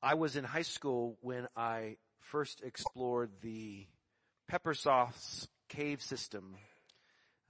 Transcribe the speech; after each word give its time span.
I 0.00 0.14
was 0.14 0.36
in 0.36 0.44
high 0.44 0.62
school 0.62 1.18
when 1.22 1.48
I 1.56 1.96
first 2.20 2.62
explored 2.62 3.30
the 3.42 3.84
Peppersauce 4.50 5.48
cave 5.68 6.02
system 6.02 6.56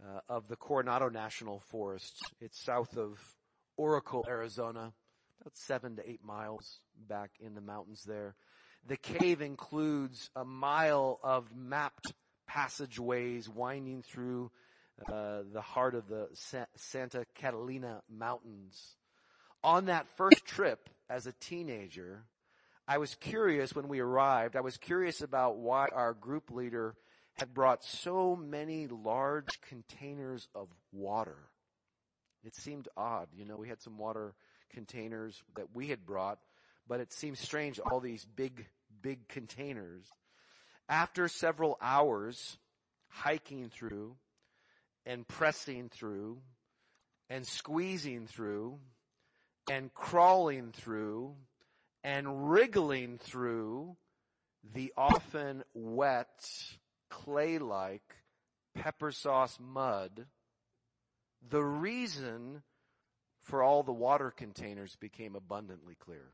uh, 0.03 0.21
of 0.31 0.49
the 0.49 0.57
Coronado 0.57 1.11
National 1.11 1.61
Forest. 1.61 2.17
It's 2.41 2.59
south 2.59 2.97
of 2.97 3.21
Oracle, 3.77 4.25
Arizona, 4.27 4.95
about 5.43 5.59
seven 5.59 5.97
to 5.97 6.09
eight 6.09 6.25
miles 6.25 6.81
back 6.97 7.33
in 7.39 7.55
the 7.55 7.61
mountains 7.61 8.05
there. 8.05 8.35
The 8.87 8.97
cave 8.97 9.43
includes 9.43 10.31
a 10.35 10.45
mile 10.45 11.21
of 11.23 11.55
mapped 11.55 12.15
passageways 12.47 13.47
winding 13.47 14.03
through 14.03 14.51
uh, 15.07 15.43
the 15.53 15.61
heart 15.61 15.95
of 15.95 16.09
the 16.09 16.29
Sa- 16.33 16.65
Santa 16.77 17.27
Catalina 17.35 18.01
Mountains. 18.09 18.97
On 19.63 19.85
that 19.87 20.07
first 20.17 20.47
trip 20.47 20.89
as 21.11 21.27
a 21.27 21.33
teenager, 21.33 22.25
I 22.91 22.97
was 22.97 23.15
curious 23.15 23.75
when 23.75 23.87
we 23.87 24.01
arrived, 24.01 24.57
I 24.57 24.63
was 24.63 24.79
curious 24.79 25.21
about 25.21 25.59
why 25.59 25.89
our 25.93 26.15
group 26.15 26.51
leader 26.51 26.97
had 27.35 27.53
brought 27.53 27.85
so 27.85 28.35
many 28.35 28.87
large 28.87 29.61
containers 29.61 30.49
of 30.55 30.69
water. 30.91 31.37
It 32.45 32.55
seemed 32.55 32.89
odd, 32.97 33.29
you 33.37 33.45
know, 33.45 33.57
we 33.57 33.69
had 33.69 33.83
some 33.83 33.99
water 33.99 34.35
containers 34.71 35.43
that 35.55 35.75
we 35.75 35.89
had 35.89 36.07
brought, 36.07 36.39
but 36.89 37.01
it 37.01 37.13
seemed 37.13 37.37
strange, 37.37 37.79
all 37.79 38.01
these 38.01 38.25
big, 38.25 38.67
big 39.03 39.29
containers. 39.29 40.07
After 40.89 41.29
several 41.29 41.77
hours 41.83 42.57
hiking 43.09 43.69
through 43.69 44.17
and 45.05 45.29
pressing 45.29 45.91
through 45.91 46.39
and 47.29 47.47
squeezing 47.47 48.27
through 48.27 48.79
and 49.71 49.93
crawling 49.93 50.73
through 50.73 51.35
and 52.09 52.51
wriggling 52.51 53.19
through 53.19 53.95
the 54.73 54.91
often 54.97 55.63
wet, 55.75 56.51
clay-like 57.11 58.17
pepper 58.75 59.13
sauce 59.13 59.59
mud, 59.61 60.25
the 61.47 61.63
reason 61.63 62.63
for 63.43 63.63
all 63.63 63.83
the 63.83 63.93
water 63.93 64.31
containers 64.31 64.97
became 64.97 65.37
abundantly 65.37 65.95
clear. 65.97 66.33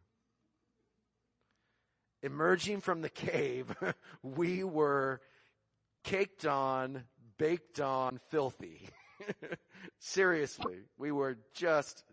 Emerging 2.22 2.80
from 2.80 3.00
the 3.02 3.10
cave, 3.10 3.74
we 4.22 4.62
were 4.62 5.20
caked 6.04 6.46
on, 6.46 7.02
baked 7.36 7.80
on, 7.80 8.20
filthy. 8.30 8.88
Seriously, 9.98 10.82
we 10.98 11.10
were 11.10 11.36
just 11.52 12.04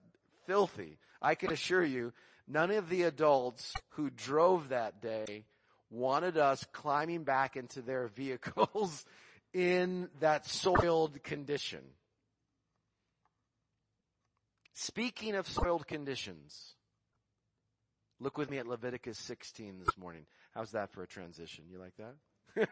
filthy. 0.47 0.97
I 1.21 1.35
can 1.35 1.51
assure 1.51 1.85
you, 1.85 2.11
None 2.47 2.71
of 2.71 2.89
the 2.89 3.03
adults 3.03 3.73
who 3.91 4.09
drove 4.09 4.69
that 4.69 5.01
day 5.01 5.45
wanted 5.89 6.37
us 6.37 6.65
climbing 6.71 7.23
back 7.23 7.55
into 7.55 7.81
their 7.81 8.07
vehicles 8.15 9.05
in 9.53 10.09
that 10.19 10.45
soiled 10.45 11.21
condition. 11.23 11.81
Speaking 14.73 15.35
of 15.35 15.47
soiled 15.47 15.85
conditions, 15.85 16.75
look 18.19 18.37
with 18.37 18.49
me 18.49 18.57
at 18.57 18.67
Leviticus 18.67 19.19
16 19.19 19.79
this 19.79 19.97
morning. 19.97 20.25
How's 20.55 20.71
that 20.71 20.91
for 20.91 21.03
a 21.03 21.07
transition? 21.07 21.65
You 21.69 21.79
like 21.79 21.93
that? 21.97 22.15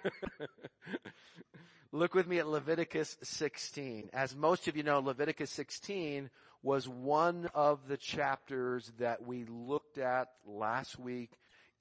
look 1.91 2.13
with 2.13 2.27
me 2.27 2.39
at 2.39 2.47
Leviticus 2.47 3.17
16. 3.21 4.09
As 4.13 4.35
most 4.35 4.67
of 4.67 4.75
you 4.75 4.83
know, 4.83 4.99
Leviticus 4.99 5.51
16 5.51 6.29
was 6.61 6.87
one 6.87 7.49
of 7.53 7.87
the 7.87 7.97
chapters 7.97 8.91
that 8.99 9.25
we 9.25 9.45
looked 9.45 9.97
at 9.97 10.27
last 10.45 10.99
week 10.99 11.31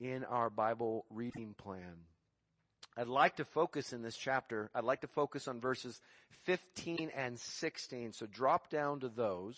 in 0.01 0.25
our 0.25 0.51
Bible 0.51 1.05
reading 1.11 1.55
plan. 1.57 2.05
I'd 2.97 3.09
like 3.09 3.37
to 3.37 3.45
focus 3.45 3.93
in 3.93 4.03
this 4.03 4.17
chapter, 4.17 4.71
I'd 4.75 4.85
like 4.85 5.01
to 5.03 5.09
focus 5.09 5.49
on 5.49 5.61
verses 5.61 6.01
15 6.45 7.11
and 7.17 7.39
16, 7.39 8.13
so 8.13 8.27
drop 8.27 8.71
down 8.71 9.01
to 9.01 9.09
those. 9.09 9.57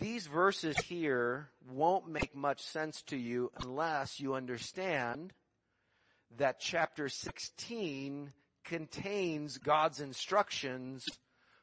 These 0.00 0.26
verses 0.26 0.76
here 0.78 1.50
won't 1.68 2.08
make 2.08 2.34
much 2.34 2.62
sense 2.62 3.02
to 3.02 3.16
you 3.16 3.50
unless 3.60 4.18
you 4.18 4.34
understand 4.34 5.32
that 6.38 6.58
chapter 6.58 7.08
16 7.08 8.32
contains 8.64 9.58
God's 9.58 10.00
instructions 10.00 11.04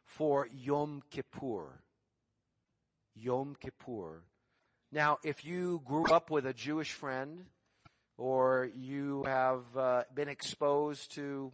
for 0.06 0.48
Yom 0.54 1.02
Kippur. 1.10 1.82
Yom 3.16 3.56
Kippur. 3.60 4.24
Now, 4.92 5.20
if 5.24 5.46
you 5.46 5.82
grew 5.86 6.06
up 6.06 6.30
with 6.30 6.46
a 6.46 6.54
Jewish 6.54 6.92
friend, 6.92 7.46
or 8.18 8.70
you 8.76 9.24
have 9.24 9.64
uh, 9.76 10.04
been 10.14 10.28
exposed 10.28 11.14
to, 11.16 11.52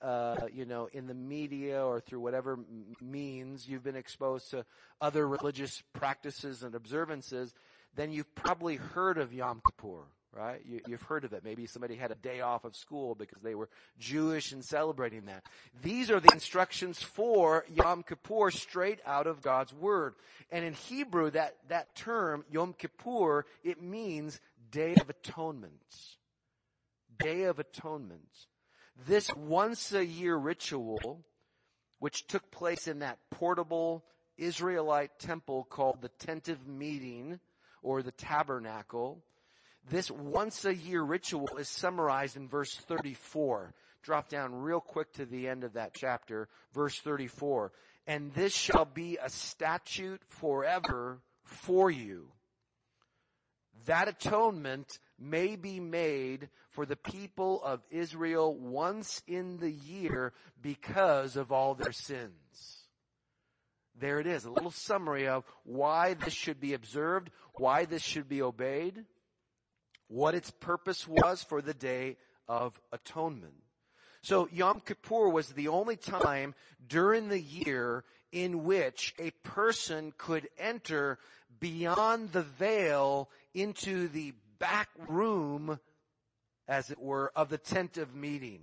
uh, 0.00 0.36
you 0.52 0.64
know, 0.64 0.88
in 0.92 1.06
the 1.06 1.14
media 1.14 1.84
or 1.84 2.00
through 2.00 2.20
whatever 2.20 2.58
means 3.00 3.68
you've 3.68 3.82
been 3.82 3.96
exposed 3.96 4.50
to 4.50 4.64
other 5.00 5.26
religious 5.26 5.82
practices 5.92 6.62
and 6.62 6.74
observances, 6.74 7.52
then 7.96 8.12
you've 8.12 8.32
probably 8.34 8.76
heard 8.76 9.18
of 9.18 9.32
Yom 9.32 9.60
Kippur 9.66 10.04
right? 10.36 10.60
You, 10.66 10.80
have 10.90 11.02
heard 11.02 11.24
of 11.24 11.32
it. 11.32 11.44
Maybe 11.44 11.66
somebody 11.66 11.96
had 11.96 12.10
a 12.10 12.16
day 12.16 12.40
off 12.40 12.64
of 12.64 12.76
school 12.76 13.14
because 13.14 13.42
they 13.42 13.54
were 13.54 13.68
Jewish 13.98 14.52
and 14.52 14.64
celebrating 14.64 15.26
that. 15.26 15.44
These 15.82 16.10
are 16.10 16.20
the 16.20 16.32
instructions 16.32 17.02
for 17.02 17.64
Yom 17.72 18.02
Kippur 18.02 18.50
straight 18.50 19.00
out 19.06 19.26
of 19.26 19.42
God's 19.42 19.72
Word. 19.72 20.14
And 20.50 20.64
in 20.64 20.74
Hebrew, 20.74 21.30
that, 21.30 21.56
that 21.68 21.94
term, 21.94 22.44
Yom 22.50 22.74
Kippur, 22.74 23.46
it 23.62 23.82
means 23.82 24.40
Day 24.70 24.94
of 24.94 25.08
Atonement. 25.08 25.72
Day 27.18 27.44
of 27.44 27.58
Atonement. 27.58 28.28
This 29.06 29.32
once 29.34 29.92
a 29.92 30.04
year 30.04 30.36
ritual, 30.36 31.24
which 31.98 32.26
took 32.26 32.50
place 32.50 32.88
in 32.88 33.00
that 33.00 33.18
portable 33.30 34.04
Israelite 34.36 35.18
temple 35.18 35.64
called 35.64 36.02
the 36.02 36.08
Tent 36.08 36.48
of 36.48 36.66
Meeting, 36.66 37.38
or 37.82 38.02
the 38.02 38.12
Tabernacle, 38.12 39.22
this 39.90 40.10
once 40.10 40.64
a 40.64 40.74
year 40.74 41.02
ritual 41.02 41.56
is 41.58 41.68
summarized 41.68 42.36
in 42.36 42.48
verse 42.48 42.74
34. 42.74 43.74
Drop 44.02 44.28
down 44.28 44.54
real 44.54 44.80
quick 44.80 45.12
to 45.14 45.26
the 45.26 45.48
end 45.48 45.64
of 45.64 45.74
that 45.74 45.94
chapter, 45.94 46.48
verse 46.72 46.98
34. 47.00 47.72
And 48.06 48.32
this 48.34 48.54
shall 48.54 48.84
be 48.84 49.18
a 49.22 49.30
statute 49.30 50.22
forever 50.28 51.20
for 51.42 51.90
you. 51.90 52.28
That 53.86 54.08
atonement 54.08 54.98
may 55.18 55.56
be 55.56 55.80
made 55.80 56.48
for 56.70 56.86
the 56.86 56.96
people 56.96 57.62
of 57.62 57.82
Israel 57.90 58.56
once 58.56 59.22
in 59.26 59.58
the 59.58 59.70
year 59.70 60.32
because 60.60 61.36
of 61.36 61.52
all 61.52 61.74
their 61.74 61.92
sins. 61.92 62.32
There 64.00 64.18
it 64.18 64.26
is, 64.26 64.44
a 64.44 64.50
little 64.50 64.72
summary 64.72 65.28
of 65.28 65.44
why 65.62 66.14
this 66.14 66.32
should 66.32 66.60
be 66.60 66.74
observed, 66.74 67.30
why 67.54 67.84
this 67.84 68.02
should 68.02 68.28
be 68.28 68.42
obeyed 68.42 69.04
what 70.14 70.36
its 70.36 70.52
purpose 70.52 71.08
was 71.08 71.42
for 71.42 71.60
the 71.60 71.74
day 71.74 72.16
of 72.46 72.80
atonement. 72.92 73.64
So 74.22 74.48
Yom 74.52 74.78
Kippur 74.78 75.28
was 75.28 75.48
the 75.48 75.66
only 75.66 75.96
time 75.96 76.54
during 76.86 77.28
the 77.28 77.40
year 77.40 78.04
in 78.30 78.62
which 78.62 79.12
a 79.18 79.32
person 79.42 80.12
could 80.16 80.48
enter 80.56 81.18
beyond 81.58 82.30
the 82.30 82.42
veil 82.42 83.28
into 83.54 84.06
the 84.06 84.34
back 84.60 84.88
room, 85.08 85.80
as 86.68 86.92
it 86.92 87.00
were, 87.00 87.32
of 87.34 87.48
the 87.48 87.58
tent 87.58 87.98
of 87.98 88.14
meeting, 88.14 88.60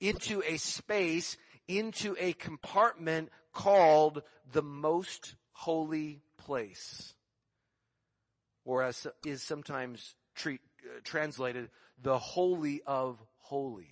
into 0.00 0.44
a 0.46 0.58
space, 0.58 1.36
into 1.66 2.14
a 2.20 2.34
compartment 2.34 3.30
called 3.52 4.22
the 4.52 4.62
most 4.62 5.34
holy 5.54 6.20
place, 6.38 7.14
or 8.64 8.84
as 8.84 9.08
is 9.26 9.42
sometimes 9.42 10.14
treat, 10.36 10.60
Uh, 10.84 11.00
translated 11.02 11.70
the 12.02 12.18
Holy 12.18 12.82
of 12.86 13.18
Holies. 13.38 13.86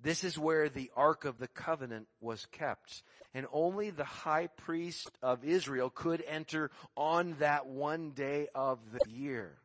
This 0.00 0.22
is 0.22 0.38
where 0.38 0.68
the 0.68 0.90
Ark 0.94 1.24
of 1.24 1.38
the 1.38 1.48
Covenant 1.48 2.06
was 2.20 2.46
kept. 2.52 3.02
And 3.34 3.46
only 3.52 3.90
the 3.90 4.04
high 4.04 4.46
priest 4.46 5.10
of 5.20 5.44
Israel 5.44 5.90
could 5.90 6.22
enter 6.26 6.70
on 6.96 7.36
that 7.40 7.66
one 7.66 8.10
day 8.12 8.46
of 8.54 8.78
the 8.92 9.10
year. 9.10 9.58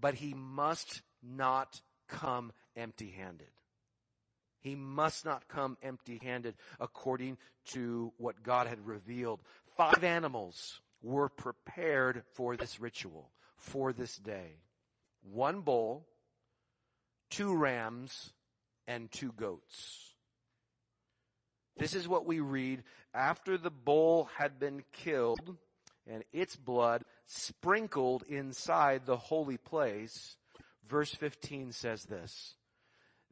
But 0.00 0.14
he 0.14 0.32
must 0.32 1.02
not 1.22 1.80
come 2.08 2.52
empty 2.76 3.10
handed. 3.10 3.50
He 4.60 4.76
must 4.76 5.24
not 5.24 5.48
come 5.48 5.76
empty 5.82 6.20
handed 6.22 6.54
according 6.78 7.36
to 7.72 8.12
what 8.16 8.44
God 8.44 8.68
had 8.68 8.86
revealed. 8.86 9.40
Five 9.76 10.04
animals 10.04 10.80
were 11.02 11.28
prepared 11.28 12.22
for 12.34 12.56
this 12.56 12.78
ritual 12.78 13.32
for 13.62 13.92
this 13.92 14.16
day. 14.16 14.56
One 15.22 15.60
bull, 15.60 16.04
two 17.30 17.56
rams, 17.56 18.32
and 18.86 19.10
two 19.10 19.32
goats. 19.32 20.10
This 21.76 21.94
is 21.94 22.08
what 22.08 22.26
we 22.26 22.40
read. 22.40 22.82
After 23.14 23.56
the 23.56 23.70
bull 23.70 24.28
had 24.36 24.58
been 24.58 24.82
killed, 24.92 25.56
and 26.06 26.24
its 26.32 26.56
blood 26.56 27.04
sprinkled 27.26 28.24
inside 28.28 29.06
the 29.06 29.16
holy 29.16 29.56
place. 29.56 30.36
Verse 30.88 31.14
15 31.14 31.72
says 31.72 32.04
this. 32.04 32.56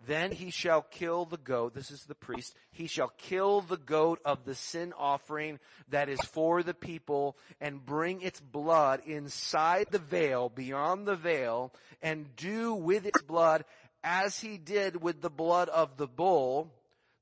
Then 0.06 0.32
he 0.32 0.50
shall 0.50 0.82
kill 0.82 1.26
the 1.26 1.36
goat, 1.36 1.74
this 1.74 1.90
is 1.90 2.04
the 2.04 2.14
priest, 2.14 2.54
he 2.72 2.86
shall 2.86 3.12
kill 3.18 3.60
the 3.60 3.76
goat 3.76 4.20
of 4.24 4.44
the 4.44 4.54
sin 4.54 4.94
offering 4.96 5.58
that 5.88 6.08
is 6.08 6.20
for 6.20 6.62
the 6.62 6.74
people 6.74 7.36
and 7.60 7.84
bring 7.84 8.22
its 8.22 8.40
blood 8.40 9.02
inside 9.06 9.88
the 9.90 9.98
veil, 9.98 10.48
beyond 10.48 11.06
the 11.06 11.16
veil, 11.16 11.72
and 12.00 12.34
do 12.36 12.74
with 12.74 13.04
its 13.04 13.22
blood 13.22 13.64
as 14.02 14.40
he 14.40 14.56
did 14.56 15.02
with 15.02 15.20
the 15.20 15.30
blood 15.30 15.68
of 15.68 15.96
the 15.98 16.08
bull. 16.08 16.72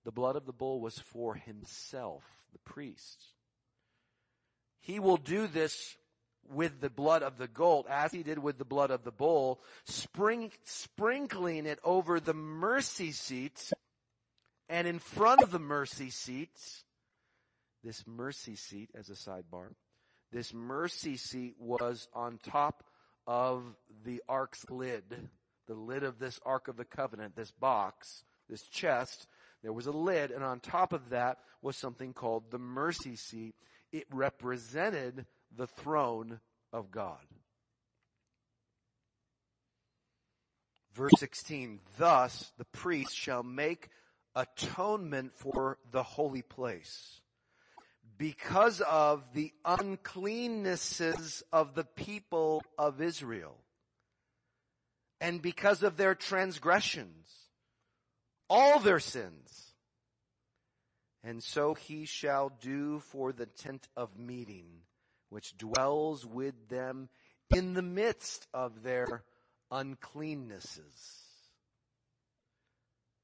The 0.05 0.13
blood 0.13 0.37
of 0.37 0.47
the 0.47 0.53
bull 0.53 0.81
was 0.81 0.99
for 0.99 1.35
himself, 1.35 2.23
the 2.53 2.61
priest. 2.61 3.23
He 4.81 5.01
will 5.01 5.17
do 5.17 5.49
this 5.49 5.97
with 6.51 6.81
the 6.81 6.91
blood 6.91 7.23
of 7.23 7.39
the 7.39 7.49
goat 7.49 7.87
as 7.89 8.13
he 8.13 8.23
did 8.23 8.39
with 8.39 8.59
the 8.59 8.65
blood 8.65 8.91
of 8.91 9.05
the 9.05 9.13
bull, 9.13 9.61
spring, 9.85 10.51
sprinkling 10.65 11.67
it 11.67 11.79
over 11.85 12.21
the 12.21 12.35
mercy 12.35 13.13
seat 13.13 13.73
and 14.69 14.87
in 14.87 14.99
front 14.99 15.43
of 15.43 15.51
the 15.51 15.59
mercy 15.59 16.11
seat, 16.11 16.51
this 17.83 18.05
mercy 18.07 18.55
seat 18.55 18.91
as 18.95 19.09
a 19.09 19.15
sidebar, 19.15 19.73
this 20.31 20.53
mercy 20.53 21.17
seat 21.17 21.55
was 21.59 22.07
on 22.13 22.39
top 22.39 22.85
of 23.27 23.63
the 24.05 24.23
ark's 24.29 24.69
lid, 24.69 25.29
the 25.67 25.75
lid 25.75 26.03
of 26.03 26.19
this 26.19 26.39
ark 26.45 26.69
of 26.69 26.77
the 26.77 26.85
covenant, 26.85 27.35
this 27.35 27.51
box, 27.51 28.25
this 28.49 28.63
chest. 28.63 29.27
There 29.63 29.73
was 29.73 29.87
a 29.87 29.93
lid 29.93 30.31
and 30.31 30.45
on 30.45 30.61
top 30.61 30.93
of 30.93 31.11
that 31.11 31.39
was 31.63 31.77
something 31.77 32.13
called 32.13 32.51
the 32.51 32.59
mercy 32.59 33.17
seat. 33.17 33.55
It 33.91 34.05
represented 34.13 35.25
the 35.59 35.67
throne 35.67 36.41
of 36.73 36.91
God. 36.91 37.19
Verse 40.95 41.13
16, 41.19 41.81
thus 41.99 42.53
the 42.57 42.65
priest 42.65 43.15
shall 43.15 43.43
make 43.43 43.91
atonement 44.35 45.33
for 45.35 45.79
the 45.91 46.03
holy 46.03 46.43
place 46.43 47.21
because 48.17 48.81
of 48.81 49.25
the 49.35 49.53
uncleannesses 49.65 51.43
of 51.53 51.75
the 51.75 51.85
people 51.85 52.63
of 52.79 53.01
Israel 53.01 53.57
and 55.21 55.43
because 55.43 55.83
of 55.83 55.97
their 55.97 56.15
transgressions, 56.15 57.29
all 58.49 58.79
their 58.79 59.01
sins. 59.01 59.75
And 61.25 61.43
so 61.43 61.75
he 61.75 62.07
shall 62.07 62.53
do 62.61 63.01
for 63.01 63.33
the 63.33 63.47
tent 63.47 63.89
of 63.97 64.17
meeting 64.19 64.83
which 65.31 65.57
dwells 65.57 66.25
with 66.25 66.55
them 66.69 67.09
in 67.55 67.75
the 67.75 67.83
midst 67.83 68.47
of 68.53 68.83
their 68.83 69.25
uncleannesses. 69.71 71.23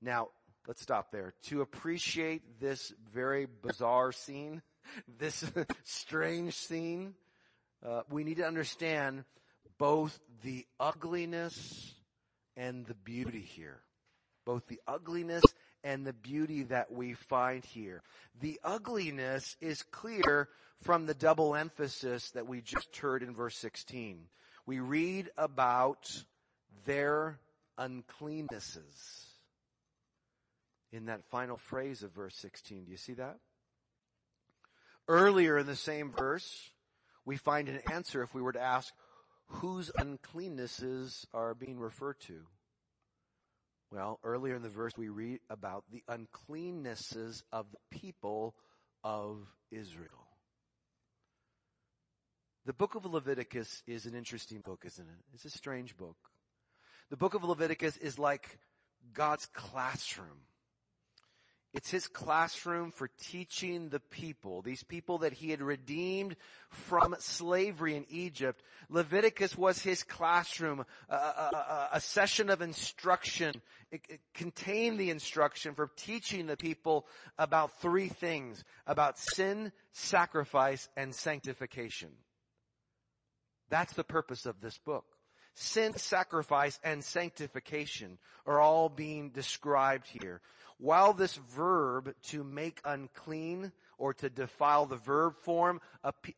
Now, 0.01 0.29
let's 0.67 0.83
stop 0.83 1.11
there. 1.11 1.35
To 1.45 1.63
appreciate 1.63 2.61
this 2.61 2.93
very 3.13 3.47
bizarre 3.47 4.13
scene, 4.13 4.63
this 5.19 5.45
strange 5.85 6.55
scene, 6.55 7.15
uh, 7.85 8.03
we 8.11 8.25
need 8.25 8.37
to 8.39 8.47
understand 8.47 9.25
both 9.79 10.19
the 10.43 10.67
ugliness 10.79 11.95
and 12.57 12.87
the 12.87 12.95
beauty 12.95 13.41
here. 13.41 13.81
Both 14.45 14.67
the 14.67 14.81
ugliness 14.87 15.43
and 15.85 16.07
the 16.07 16.15
beauty 16.15 16.65
that 16.65 16.91
we 16.91 17.13
find 17.13 17.65
here. 17.65 18.03
The 18.41 18.59
ugliness 18.65 19.57
is 19.61 19.83
clear 19.83 20.49
from 20.83 21.07
the 21.07 21.15
double 21.15 21.55
emphasis 21.55 22.31
that 22.31 22.49
we 22.49 22.63
just 22.63 22.97
heard 22.97 23.23
in 23.23 23.35
verse 23.35 23.57
16. 23.59 24.19
We 24.67 24.81
read 24.81 25.31
about 25.37 26.25
their 26.87 27.39
uncleannesses 27.79 29.27
in 30.91 31.07
that 31.07 31.25
final 31.31 31.59
phrase 31.59 32.03
of 32.03 32.13
verse 32.13 32.35
16. 32.37 32.85
Do 32.85 32.91
you 32.91 32.97
see 32.97 33.15
that? 33.15 33.37
Earlier 35.07 35.59
in 35.59 35.67
the 35.67 35.77
same 35.77 36.13
verse, 36.13 36.71
we 37.27 37.37
find 37.37 37.69
an 37.69 37.81
answer 37.93 38.23
if 38.23 38.35
we 38.35 38.41
were 38.41 38.53
to 38.53 38.63
ask 38.63 38.93
whose 39.47 39.91
uncleannesses 39.99 41.27
are 41.35 41.55
being 41.55 41.79
referred 41.79 42.19
to. 42.21 42.41
Well, 43.91 44.19
earlier 44.25 44.57
in 44.57 44.63
the 44.63 44.69
verse 44.69 44.93
we 44.97 45.09
read 45.09 45.41
about 45.49 45.85
the 45.91 46.03
uncleannesses 46.09 47.43
of 47.53 47.67
the 47.71 47.99
people 47.99 48.55
of 49.05 49.39
Israel. 49.71 50.29
The 52.67 52.73
book 52.73 52.95
of 52.95 53.05
Leviticus 53.05 53.83
is 53.87 54.07
an 54.07 54.15
interesting 54.15 54.61
book, 54.61 54.85
isn't 54.87 55.07
it? 55.07 55.25
It's 55.35 55.45
a 55.45 55.51
strange 55.51 55.97
book. 55.97 56.17
The 57.11 57.17
book 57.17 57.35
of 57.35 57.45
Leviticus 57.45 57.99
is 57.99 58.19
like 58.19 58.59
God's 59.13 59.47
classroom. 59.47 60.41
It's 61.75 61.91
his 61.91 62.07
classroom 62.07 62.93
for 62.93 63.11
teaching 63.21 63.89
the 63.89 63.99
people, 63.99 64.63
these 64.63 64.85
people 64.85 65.19
that 65.19 65.33
he 65.33 65.51
had 65.51 65.61
redeemed 65.61 66.37
from 66.69 67.17
slavery 67.19 67.97
in 67.97 68.07
Egypt. 68.09 68.63
Leviticus 68.89 69.59
was 69.59 69.83
his 69.83 70.05
classroom, 70.05 70.85
a, 71.09 71.15
a, 71.15 71.89
a 71.95 72.01
session 72.01 72.49
of 72.49 72.63
instruction. 72.63 73.61
It, 73.91 74.03
it 74.09 74.21
contained 74.35 75.01
the 75.01 75.11
instruction 75.11 75.75
for 75.75 75.91
teaching 75.97 76.47
the 76.47 76.57
people 76.57 77.07
about 77.41 77.81
three 77.81 78.09
things, 78.09 78.63
about 78.87 79.19
sin, 79.19 79.73
sacrifice, 79.93 80.89
and 80.97 81.13
sanctification. 81.13 82.11
That's 83.69 83.95
the 83.95 84.05
purpose 84.05 84.47
of 84.47 84.61
this 84.61 84.79
book. 84.79 85.07
Sin, 85.55 85.97
sacrifice, 85.97 86.79
and 86.83 87.05
sanctification 87.05 88.19
are 88.47 88.61
all 88.61 88.89
being 88.89 89.31
described 89.31 90.07
here. 90.09 90.41
While 90.79 91.13
this 91.13 91.37
verb 91.55 92.15
to 92.25 92.43
make 92.43 92.81
unclean 92.85 93.73
or 93.97 94.15
to 94.15 94.29
defile 94.29 94.87
the 94.87 94.97
verb 94.97 95.37
form 95.43 95.81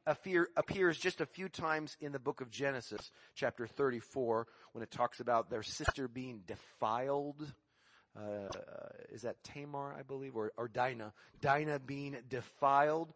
appear, 0.06 0.48
appears 0.56 0.98
just 0.98 1.22
a 1.22 1.26
few 1.26 1.48
times 1.48 1.96
in 2.00 2.12
the 2.12 2.18
book 2.18 2.42
of 2.42 2.50
Genesis, 2.50 3.10
chapter 3.34 3.66
34, 3.66 4.46
when 4.72 4.82
it 4.82 4.90
talks 4.90 5.20
about 5.20 5.48
their 5.48 5.62
sister 5.62 6.06
being 6.06 6.42
defiled. 6.46 7.50
Uh, 8.16 8.48
is 9.12 9.22
that 9.22 9.42
Tamar, 9.44 9.94
I 9.98 10.02
believe, 10.02 10.36
or, 10.36 10.52
or 10.56 10.68
Dinah? 10.68 11.12
Dinah 11.40 11.80
being 11.80 12.16
defiled. 12.28 13.12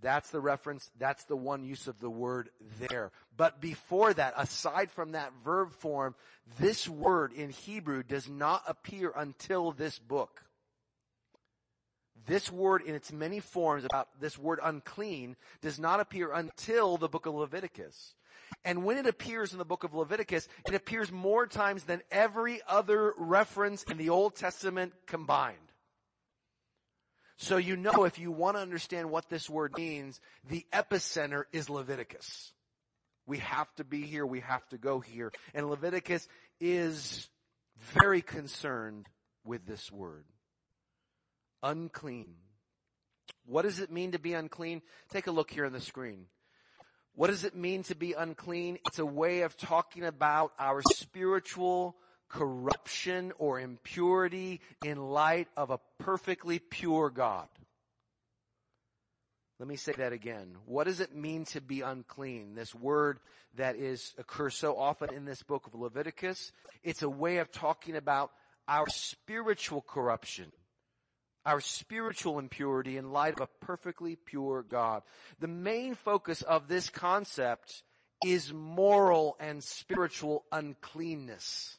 That's 0.00 0.30
the 0.30 0.40
reference. 0.40 0.90
That's 0.98 1.24
the 1.24 1.36
one 1.36 1.64
use 1.64 1.88
of 1.88 1.98
the 2.00 2.10
word 2.10 2.50
there. 2.88 3.10
But 3.36 3.60
before 3.60 4.12
that, 4.14 4.34
aside 4.36 4.90
from 4.90 5.12
that 5.12 5.32
verb 5.44 5.72
form, 5.72 6.14
this 6.58 6.88
word 6.88 7.32
in 7.32 7.50
Hebrew 7.50 8.02
does 8.02 8.28
not 8.28 8.62
appear 8.66 9.12
until 9.14 9.72
this 9.72 9.98
book. 9.98 10.42
This 12.26 12.52
word 12.52 12.82
in 12.82 12.94
its 12.94 13.12
many 13.12 13.40
forms 13.40 13.84
about 13.84 14.08
this 14.20 14.38
word 14.38 14.60
unclean 14.62 15.36
does 15.62 15.78
not 15.78 16.00
appear 16.00 16.30
until 16.32 16.96
the 16.96 17.08
book 17.08 17.26
of 17.26 17.34
Leviticus. 17.34 18.14
And 18.64 18.84
when 18.84 18.98
it 18.98 19.06
appears 19.06 19.52
in 19.52 19.58
the 19.58 19.64
book 19.64 19.84
of 19.84 19.94
Leviticus, 19.94 20.48
it 20.66 20.74
appears 20.74 21.10
more 21.12 21.46
times 21.46 21.84
than 21.84 22.02
every 22.10 22.60
other 22.68 23.14
reference 23.16 23.82
in 23.84 23.96
the 23.96 24.10
Old 24.10 24.36
Testament 24.36 24.92
combined. 25.06 25.56
So 27.38 27.56
you 27.56 27.76
know 27.76 28.04
if 28.04 28.18
you 28.18 28.32
want 28.32 28.56
to 28.56 28.60
understand 28.60 29.10
what 29.10 29.28
this 29.28 29.48
word 29.48 29.72
means, 29.76 30.20
the 30.48 30.66
epicenter 30.72 31.44
is 31.52 31.70
Leviticus. 31.70 32.52
We 33.26 33.38
have 33.38 33.72
to 33.76 33.84
be 33.84 34.02
here, 34.02 34.26
we 34.26 34.40
have 34.40 34.66
to 34.70 34.78
go 34.78 34.98
here. 34.98 35.32
And 35.54 35.70
Leviticus 35.70 36.26
is 36.60 37.28
very 37.94 38.22
concerned 38.22 39.06
with 39.44 39.66
this 39.66 39.92
word. 39.92 40.24
Unclean. 41.62 42.34
What 43.46 43.62
does 43.62 43.78
it 43.78 43.92
mean 43.92 44.12
to 44.12 44.18
be 44.18 44.34
unclean? 44.34 44.82
Take 45.10 45.28
a 45.28 45.32
look 45.32 45.50
here 45.50 45.64
on 45.64 45.72
the 45.72 45.80
screen. 45.80 46.26
What 47.14 47.28
does 47.28 47.44
it 47.44 47.54
mean 47.54 47.84
to 47.84 47.94
be 47.94 48.14
unclean? 48.14 48.78
It's 48.86 48.98
a 48.98 49.06
way 49.06 49.42
of 49.42 49.56
talking 49.56 50.04
about 50.04 50.52
our 50.58 50.82
spiritual 50.90 51.96
corruption 52.28 53.32
or 53.38 53.60
impurity 53.60 54.60
in 54.84 54.98
light 54.98 55.48
of 55.56 55.70
a 55.70 55.80
perfectly 55.98 56.58
pure 56.58 57.10
God. 57.10 57.48
Let 59.58 59.68
me 59.68 59.76
say 59.76 59.92
that 59.92 60.12
again. 60.12 60.56
What 60.66 60.84
does 60.84 61.00
it 61.00 61.16
mean 61.16 61.44
to 61.46 61.60
be 61.60 61.80
unclean? 61.80 62.54
This 62.54 62.74
word 62.74 63.18
that 63.56 63.74
is 63.74 64.14
occurs 64.16 64.54
so 64.54 64.78
often 64.78 65.12
in 65.12 65.24
this 65.24 65.42
book 65.42 65.66
of 65.66 65.74
Leviticus. 65.74 66.52
It's 66.84 67.02
a 67.02 67.10
way 67.10 67.38
of 67.38 67.50
talking 67.50 67.96
about 67.96 68.30
our 68.68 68.88
spiritual 68.88 69.82
corruption, 69.82 70.52
our 71.44 71.60
spiritual 71.60 72.38
impurity 72.38 72.98
in 72.98 73.10
light 73.10 73.34
of 73.34 73.40
a 73.40 73.64
perfectly 73.64 74.14
pure 74.14 74.62
God. 74.62 75.02
The 75.40 75.48
main 75.48 75.96
focus 75.96 76.42
of 76.42 76.68
this 76.68 76.88
concept 76.88 77.82
is 78.24 78.52
moral 78.52 79.36
and 79.40 79.64
spiritual 79.64 80.44
uncleanness. 80.52 81.77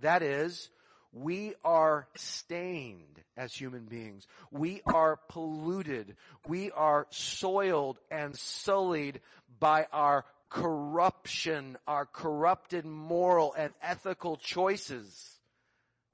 That 0.00 0.22
is, 0.22 0.70
We 1.12 1.54
are 1.64 2.06
stained 2.16 3.22
as 3.36 3.54
human 3.54 3.86
beings. 3.86 4.26
We 4.50 4.82
are 4.84 5.18
polluted. 5.28 6.16
We 6.46 6.70
are 6.70 7.06
soiled 7.10 7.98
and 8.10 8.36
sullied 8.36 9.20
by 9.58 9.86
our 9.92 10.26
corruption, 10.50 11.78
our 11.86 12.04
corrupted 12.04 12.84
moral 12.84 13.54
and 13.56 13.72
ethical 13.82 14.36
choices. 14.36 15.38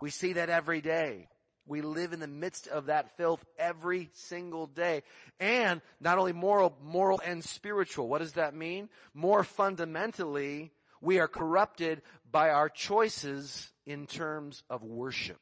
We 0.00 0.10
see 0.10 0.34
that 0.34 0.50
every 0.50 0.80
day. 0.80 1.28
We 1.66 1.80
live 1.80 2.12
in 2.12 2.20
the 2.20 2.28
midst 2.28 2.68
of 2.68 2.86
that 2.86 3.16
filth 3.16 3.42
every 3.58 4.10
single 4.12 4.66
day. 4.66 5.02
And 5.40 5.80
not 5.98 6.18
only 6.18 6.34
moral, 6.34 6.76
moral 6.82 7.20
and 7.24 7.42
spiritual. 7.42 8.06
What 8.06 8.18
does 8.18 8.34
that 8.34 8.54
mean? 8.54 8.90
More 9.14 9.42
fundamentally, 9.42 10.72
we 11.00 11.18
are 11.18 11.28
corrupted 11.28 12.02
by 12.30 12.50
our 12.50 12.68
choices 12.68 13.72
in 13.86 14.06
terms 14.06 14.62
of 14.70 14.82
worship. 14.82 15.40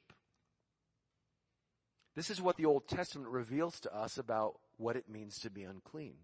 This 2.14 2.30
is 2.30 2.42
what 2.42 2.56
the 2.56 2.66
Old 2.66 2.88
Testament 2.88 3.30
reveals 3.30 3.80
to 3.80 3.94
us 3.94 4.18
about 4.18 4.58
what 4.76 4.96
it 4.96 5.08
means 5.08 5.38
to 5.40 5.50
be 5.50 5.64
unclean. 5.64 6.16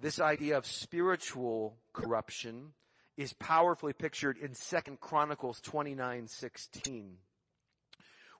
This 0.00 0.20
idea 0.20 0.56
of 0.56 0.66
spiritual 0.66 1.76
corruption 1.92 2.72
is 3.16 3.32
powerfully 3.34 3.92
pictured 3.92 4.36
in 4.38 4.54
2 4.54 4.98
Chronicles 5.00 5.60
29:16 5.62 7.16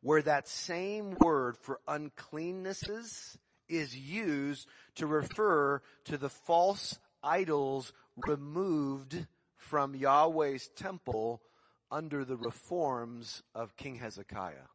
where 0.02 0.23
that 0.23 0.46
same 0.46 1.16
word 1.20 1.56
for 1.56 1.80
uncleannesses 1.88 3.37
is 3.68 3.96
used 3.96 4.68
to 4.94 5.06
refer 5.06 5.82
to 6.04 6.16
the 6.16 6.28
false 6.28 6.99
idols 7.23 7.92
removed 8.16 9.26
from 9.56 9.94
Yahweh's 9.94 10.68
temple 10.76 11.42
under 11.90 12.25
the 12.25 12.37
reforms 12.37 13.42
of 13.54 13.76
King 13.76 13.96
Hezekiah. 13.96 14.68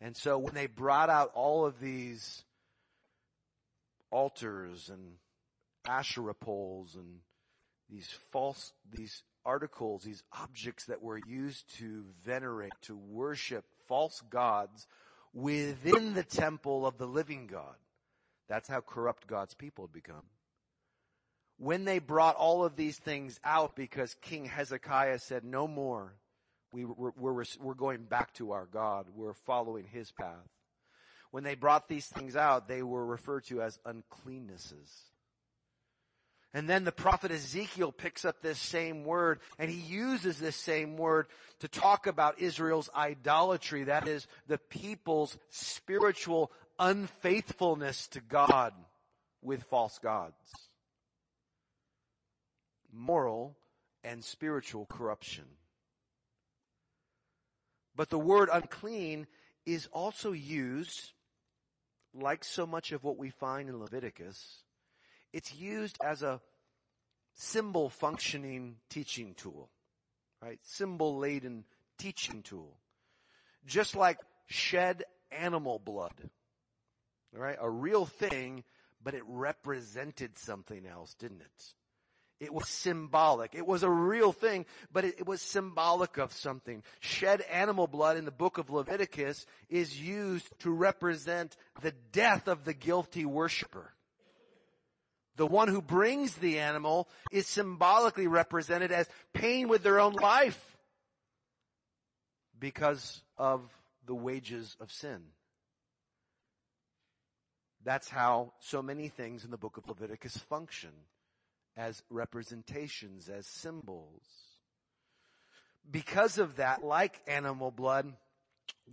And 0.00 0.16
so 0.16 0.38
when 0.38 0.54
they 0.54 0.66
brought 0.66 1.10
out 1.10 1.30
all 1.34 1.64
of 1.64 1.80
these 1.80 2.44
altars 4.10 4.90
and 4.90 5.14
Asherah 5.88 6.34
poles 6.34 6.94
and 6.94 7.20
these 7.88 8.08
false, 8.30 8.72
these 8.90 9.22
articles, 9.44 10.02
these 10.02 10.22
objects 10.32 10.86
that 10.86 11.02
were 11.02 11.20
used 11.26 11.72
to 11.78 12.04
venerate, 12.24 12.72
to 12.82 12.96
worship 12.96 13.64
false 13.86 14.20
gods 14.28 14.86
within 15.32 16.14
the 16.14 16.24
temple 16.24 16.86
of 16.86 16.98
the 16.98 17.06
living 17.06 17.46
God. 17.46 17.76
That's 18.48 18.68
how 18.68 18.80
corrupt 18.80 19.26
God's 19.26 19.54
people 19.54 19.84
had 19.84 19.92
become. 19.92 20.24
When 21.58 21.84
they 21.84 21.98
brought 21.98 22.36
all 22.36 22.64
of 22.64 22.76
these 22.76 22.98
things 22.98 23.40
out 23.44 23.76
because 23.76 24.14
King 24.20 24.44
Hezekiah 24.44 25.18
said, 25.20 25.44
no 25.44 25.66
more, 25.66 26.12
we, 26.70 26.84
we're, 26.84 27.12
we're, 27.16 27.44
we're 27.60 27.74
going 27.74 28.04
back 28.04 28.34
to 28.34 28.52
our 28.52 28.66
God. 28.66 29.06
We're 29.14 29.32
following 29.32 29.86
his 29.90 30.12
path. 30.12 30.48
When 31.30 31.44
they 31.44 31.54
brought 31.54 31.88
these 31.88 32.06
things 32.06 32.36
out, 32.36 32.68
they 32.68 32.82
were 32.82 33.04
referred 33.04 33.44
to 33.46 33.62
as 33.62 33.78
uncleannesses. 33.86 34.90
And 36.54 36.68
then 36.68 36.84
the 36.84 36.92
prophet 36.92 37.30
Ezekiel 37.30 37.92
picks 37.92 38.24
up 38.24 38.40
this 38.40 38.58
same 38.58 39.04
word 39.04 39.40
and 39.58 39.70
he 39.70 39.76
uses 39.76 40.38
this 40.38 40.56
same 40.56 40.96
word 40.96 41.26
to 41.60 41.68
talk 41.68 42.06
about 42.06 42.40
Israel's 42.40 42.88
idolatry. 42.96 43.84
That 43.84 44.08
is 44.08 44.26
the 44.46 44.56
people's 44.56 45.36
spiritual 45.50 46.50
unfaithfulness 46.78 48.08
to 48.08 48.20
God 48.20 48.72
with 49.42 49.64
false 49.64 49.98
gods. 49.98 50.34
Moral 52.96 53.56
and 54.02 54.24
spiritual 54.24 54.86
corruption. 54.86 55.44
But 57.94 58.10
the 58.10 58.18
word 58.18 58.48
unclean 58.52 59.26
is 59.64 59.88
also 59.92 60.32
used, 60.32 61.12
like 62.14 62.44
so 62.44 62.66
much 62.66 62.92
of 62.92 63.04
what 63.04 63.18
we 63.18 63.30
find 63.30 63.68
in 63.68 63.80
Leviticus, 63.80 64.62
it's 65.32 65.54
used 65.54 65.98
as 66.02 66.22
a 66.22 66.40
symbol 67.34 67.90
functioning 67.90 68.76
teaching 68.88 69.34
tool, 69.34 69.70
right? 70.42 70.58
Symbol 70.62 71.18
laden 71.18 71.64
teaching 71.98 72.42
tool. 72.42 72.78
Just 73.66 73.96
like 73.96 74.18
shed 74.46 75.04
animal 75.30 75.78
blood, 75.78 76.14
right? 77.32 77.58
A 77.60 77.68
real 77.68 78.06
thing, 78.06 78.62
but 79.02 79.14
it 79.14 79.22
represented 79.26 80.38
something 80.38 80.86
else, 80.86 81.14
didn't 81.14 81.40
it? 81.40 81.74
It 82.38 82.52
was 82.52 82.68
symbolic. 82.68 83.54
It 83.54 83.66
was 83.66 83.82
a 83.82 83.90
real 83.90 84.30
thing, 84.30 84.66
but 84.92 85.04
it, 85.06 85.20
it, 85.20 85.26
was 85.26 85.40
symbolic 85.40 86.18
of 86.18 86.32
something. 86.34 86.82
Shed 87.00 87.40
animal 87.40 87.86
blood 87.86 88.18
in 88.18 88.26
the 88.26 88.30
book 88.30 88.58
of 88.58 88.68
Leviticus 88.68 89.46
is 89.70 89.98
used 89.98 90.46
to 90.60 90.70
represent 90.70 91.56
the 91.80 91.94
death 92.12 92.46
of 92.46 92.64
the 92.64 92.74
guilty 92.74 93.24
worshiper. 93.24 93.94
The 95.36 95.46
one 95.46 95.68
who 95.68 95.80
brings 95.80 96.34
the 96.34 96.58
animal 96.58 97.08
is 97.30 97.46
symbolically 97.46 98.26
represented 98.26 98.92
as 98.92 99.08
paying 99.32 99.68
with 99.68 99.82
their 99.82 100.00
own 100.00 100.12
life 100.12 100.76
because 102.58 103.22
of 103.38 103.62
the 104.06 104.14
wages 104.14 104.76
of 104.80 104.92
sin. 104.92 105.22
That's 107.84 108.08
how 108.08 108.52
so 108.60 108.82
many 108.82 109.08
things 109.08 109.44
in 109.44 109.50
the 109.50 109.58
book 109.58 109.76
of 109.76 109.88
Leviticus 109.88 110.36
function 110.36 110.90
as 111.76 112.02
representations, 112.10 113.28
as 113.28 113.46
symbols. 113.46 114.22
Because 115.90 116.38
of 116.38 116.56
that, 116.56 116.82
like 116.82 117.20
animal 117.26 117.70
blood, 117.70 118.12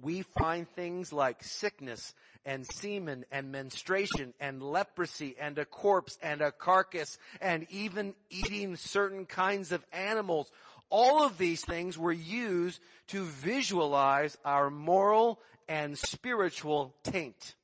we 0.02 0.24
find 0.38 0.68
things 0.70 1.14
like 1.14 1.44
sickness 1.44 2.14
and 2.46 2.66
semen 2.66 3.26
and 3.32 3.52
menstruation 3.52 4.34
and 4.40 4.62
leprosy 4.62 5.36
and 5.40 5.58
a 5.58 5.66
corpse 5.66 6.18
and 6.22 6.42
a 6.42 6.52
carcass 6.52 7.18
and 7.42 7.66
even 7.70 8.14
eating 8.30 8.76
certain 8.76 9.26
kinds 9.26 9.72
of 9.72 9.86
animals. 9.92 10.52
All 10.90 11.24
of 11.24 11.38
these 11.38 11.64
things 11.66 11.98
were 11.98 12.12
used 12.12 12.80
to 13.08 13.24
visualize 13.24 14.38
our 14.44 14.70
moral 14.70 15.40
and 15.68 15.98
spiritual 15.98 16.94
taint. 17.04 17.56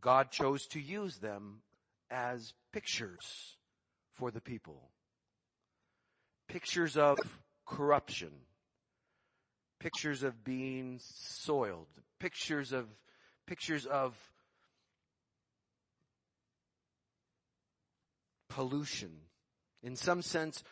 God 0.00 0.30
chose 0.30 0.66
to 0.68 0.80
use 0.80 1.16
them 1.16 1.62
as 2.10 2.52
pictures 2.72 3.56
for 4.14 4.30
the 4.30 4.40
people. 4.40 4.90
Pictures 6.48 6.96
of 6.96 7.18
corruption 7.66 8.30
pictures 9.78 10.22
of 10.22 10.44
being 10.44 10.98
soiled, 11.00 11.86
pictures 12.18 12.72
of, 12.72 12.86
pictures 13.46 13.86
of 13.86 14.16
pollution. 18.48 19.12
In 19.82 19.96
some 19.96 20.22
sense, 20.22 20.62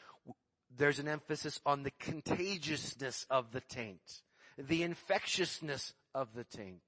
there's 0.77 0.99
an 0.99 1.09
emphasis 1.09 1.61
on 1.65 1.83
the 1.83 1.93
contagiousness 2.01 3.27
of 3.31 3.53
the 3.53 3.63
taint, 3.69 4.23
the 4.59 4.83
infectiousness 4.83 5.93
of 6.15 6.35
the 6.35 6.45
taint. 6.45 6.81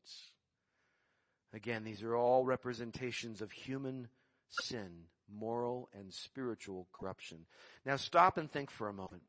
Again, 1.55 1.85
these 1.85 2.03
are 2.03 2.15
all 2.15 2.45
representations 2.45 3.41
of 3.41 3.53
human 3.53 4.09
sin, 4.50 5.05
moral 5.33 5.88
and 5.93 6.12
spiritual 6.12 6.88
corruption. 6.93 7.47
Now 7.85 7.97
stop 7.97 8.38
and 8.38 8.50
think 8.50 8.71
for 8.71 8.88
a 8.88 8.93
moment. 8.93 9.23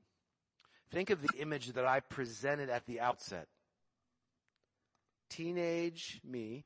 Think 0.91 1.09
of 1.09 1.21
the 1.21 1.39
image 1.39 1.73
that 1.73 1.85
I 1.85 1.99
presented 1.99 2.69
at 2.69 2.85
the 2.85 2.99
outset. 2.99 3.47
Teenage 5.29 6.19
me 6.23 6.65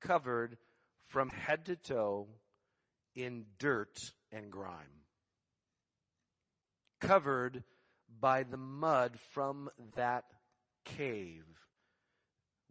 covered 0.00 0.56
from 1.06 1.28
head 1.30 1.66
to 1.66 1.76
toe 1.76 2.28
in 3.14 3.44
dirt 3.58 4.12
and 4.32 4.50
grime. 4.50 5.04
Covered 7.00 7.62
by 8.20 8.42
the 8.42 8.56
mud 8.56 9.18
from 9.32 9.70
that 9.94 10.24
cave 10.84 11.44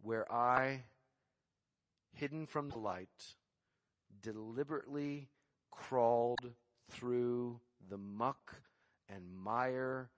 where 0.02 0.30
I, 0.32 0.84
hidden 2.12 2.46
from 2.46 2.68
the 2.68 2.78
light, 2.78 3.34
deliberately 4.22 5.28
crawled 5.70 6.52
through 6.90 7.60
the 7.88 7.98
muck 7.98 8.60
and 9.08 9.22
mire, 9.34 10.10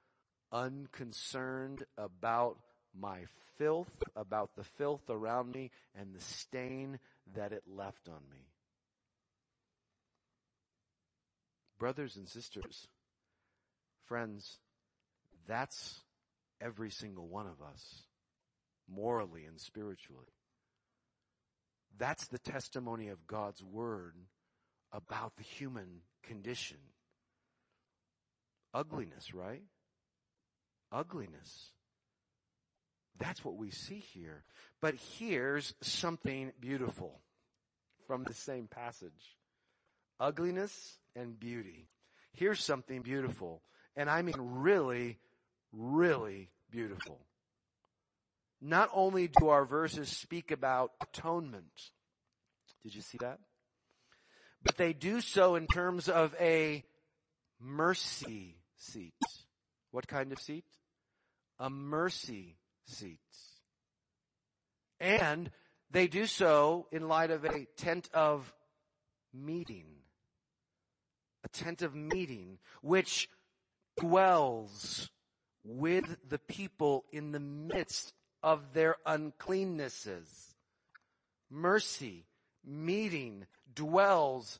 unconcerned 0.50 1.84
about 1.96 2.58
my 2.98 3.20
filth, 3.56 3.90
about 4.16 4.54
the 4.56 4.64
filth 4.64 5.08
around 5.08 5.54
me 5.54 5.70
and 5.94 6.14
the 6.14 6.20
stain 6.20 6.98
that 7.34 7.52
it 7.52 7.62
left 7.66 8.08
on 8.08 8.20
me. 8.30 8.46
Brothers 11.78 12.16
and 12.16 12.28
sisters, 12.28 12.86
friends, 14.04 14.58
that's 15.48 16.00
every 16.60 16.90
single 16.90 17.26
one 17.26 17.46
of 17.46 17.60
us, 17.60 18.02
morally 18.88 19.44
and 19.44 19.60
spiritually. 19.60 20.26
That's 21.98 22.26
the 22.28 22.38
testimony 22.38 23.08
of 23.08 23.26
God's 23.26 23.62
Word 23.62 24.14
about 24.92 25.36
the 25.36 25.42
human 25.42 26.00
condition 26.22 26.78
ugliness, 28.74 29.34
right? 29.34 29.62
ugliness. 30.92 31.70
That's 33.18 33.44
what 33.44 33.56
we 33.56 33.70
see 33.70 34.04
here. 34.12 34.44
But 34.80 34.94
here's 35.18 35.74
something 35.80 36.52
beautiful 36.60 37.20
from 38.06 38.24
the 38.24 38.34
same 38.34 38.68
passage. 38.68 39.36
Ugliness 40.20 40.98
and 41.16 41.38
beauty. 41.38 41.88
Here's 42.32 42.62
something 42.62 43.02
beautiful. 43.02 43.62
And 43.96 44.08
I 44.08 44.22
mean 44.22 44.36
really, 44.38 45.18
really 45.72 46.50
beautiful. 46.70 47.20
Not 48.64 48.90
only 48.94 49.26
do 49.26 49.48
our 49.48 49.64
verses 49.64 50.08
speak 50.08 50.52
about 50.52 50.92
atonement. 51.02 51.90
Did 52.84 52.94
you 52.94 53.02
see 53.02 53.18
that? 53.20 53.40
But 54.62 54.76
they 54.76 54.92
do 54.92 55.20
so 55.20 55.56
in 55.56 55.66
terms 55.66 56.08
of 56.08 56.32
a 56.38 56.84
mercy 57.60 58.54
seat. 58.76 59.14
What 59.90 60.06
kind 60.06 60.30
of 60.30 60.38
seat? 60.38 60.64
A 61.58 61.68
mercy 61.68 62.56
seat. 62.86 63.18
And 65.00 65.50
they 65.90 66.06
do 66.06 66.26
so 66.26 66.86
in 66.92 67.08
light 67.08 67.32
of 67.32 67.44
a 67.44 67.66
tent 67.76 68.08
of 68.14 68.54
meeting. 69.34 69.86
A 71.42 71.48
tent 71.48 71.82
of 71.82 71.96
meeting, 71.96 72.58
which 72.80 73.28
dwells 73.98 75.10
with 75.64 76.16
the 76.28 76.38
people 76.38 77.04
in 77.10 77.32
the 77.32 77.40
midst 77.40 78.14
of 78.42 78.72
their 78.72 78.96
uncleannesses. 79.06 80.54
Mercy, 81.50 82.26
meeting, 82.64 83.46
dwells. 83.74 84.58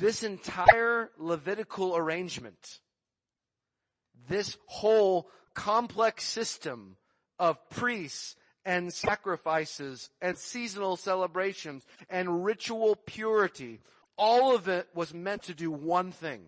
This 0.00 0.22
entire 0.22 1.10
Levitical 1.18 1.96
arrangement, 1.96 2.80
this 4.28 4.58
whole 4.66 5.30
complex 5.54 6.24
system 6.24 6.96
of 7.38 7.56
priests 7.70 8.36
and 8.64 8.92
sacrifices 8.92 10.10
and 10.20 10.36
seasonal 10.36 10.96
celebrations 10.96 11.86
and 12.10 12.44
ritual 12.44 12.96
purity, 12.96 13.80
all 14.18 14.54
of 14.54 14.68
it 14.68 14.88
was 14.94 15.14
meant 15.14 15.44
to 15.44 15.54
do 15.54 15.70
one 15.70 16.12
thing. 16.12 16.42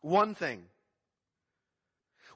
One 0.00 0.34
thing. 0.34 0.64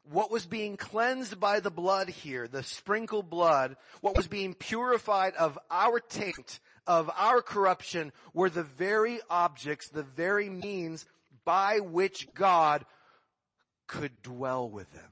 What 0.05 0.31
was 0.31 0.47
being 0.47 0.77
cleansed 0.77 1.39
by 1.39 1.61
the 1.61 1.71
blood 1.71 2.09
here, 2.09 2.49
the 2.49 2.63
sprinkled 2.63 3.31
blood, 3.31 3.77
what 4.01 4.17
was 4.17 4.27
being 4.27 4.55
purified 4.55 5.35
of 5.35 5.59
our 5.71 6.01
taint, 6.01 6.59
of 6.87 7.11
our 7.17 7.41
corruption, 7.41 8.13
were 8.35 8.51
the 8.51 8.65
very 8.65 9.21
objects, 9.31 9.89
the 9.89 10.03
very 10.03 10.51
means 10.51 11.07
by 11.45 11.79
which 11.81 12.33
God 12.35 12.85
could 13.87 14.23
dwell 14.23 14.69
with 14.69 14.93
them. 14.93 15.11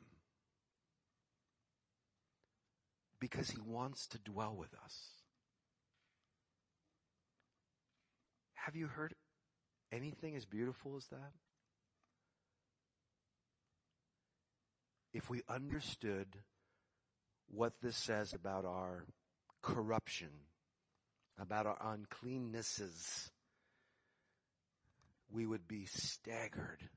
Because 3.21 3.51
he 3.51 3.61
wants 3.61 4.07
to 4.09 4.19
dwell 4.19 4.57
with 4.57 4.75
us. 4.85 5.11
Have 8.55 8.75
you 8.75 8.87
heard 8.87 9.15
anything 9.93 10.37
as 10.37 10.45
beautiful 10.45 10.97
as 10.97 11.07
that? 11.09 11.33
If 15.13 15.29
we 15.29 15.43
understood 15.49 16.27
what 17.49 17.73
this 17.83 17.97
says 17.97 18.33
about 18.33 18.65
our 18.65 19.07
corruption, 19.63 20.31
about 21.39 21.67
our 21.67 21.79
uncleannesses, 21.79 23.31
we 25.33 25.47
would 25.47 25.67
be 25.67 25.87
staggered 25.87 26.89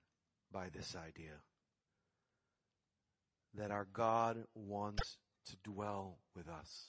by 0.52 0.68
this 0.74 0.96
idea 0.96 1.34
that 3.56 3.72
our 3.72 3.88
God 3.94 4.46
wants 4.56 5.18
to 5.48 5.56
dwell 5.64 6.18
with 6.36 6.48
us, 6.48 6.86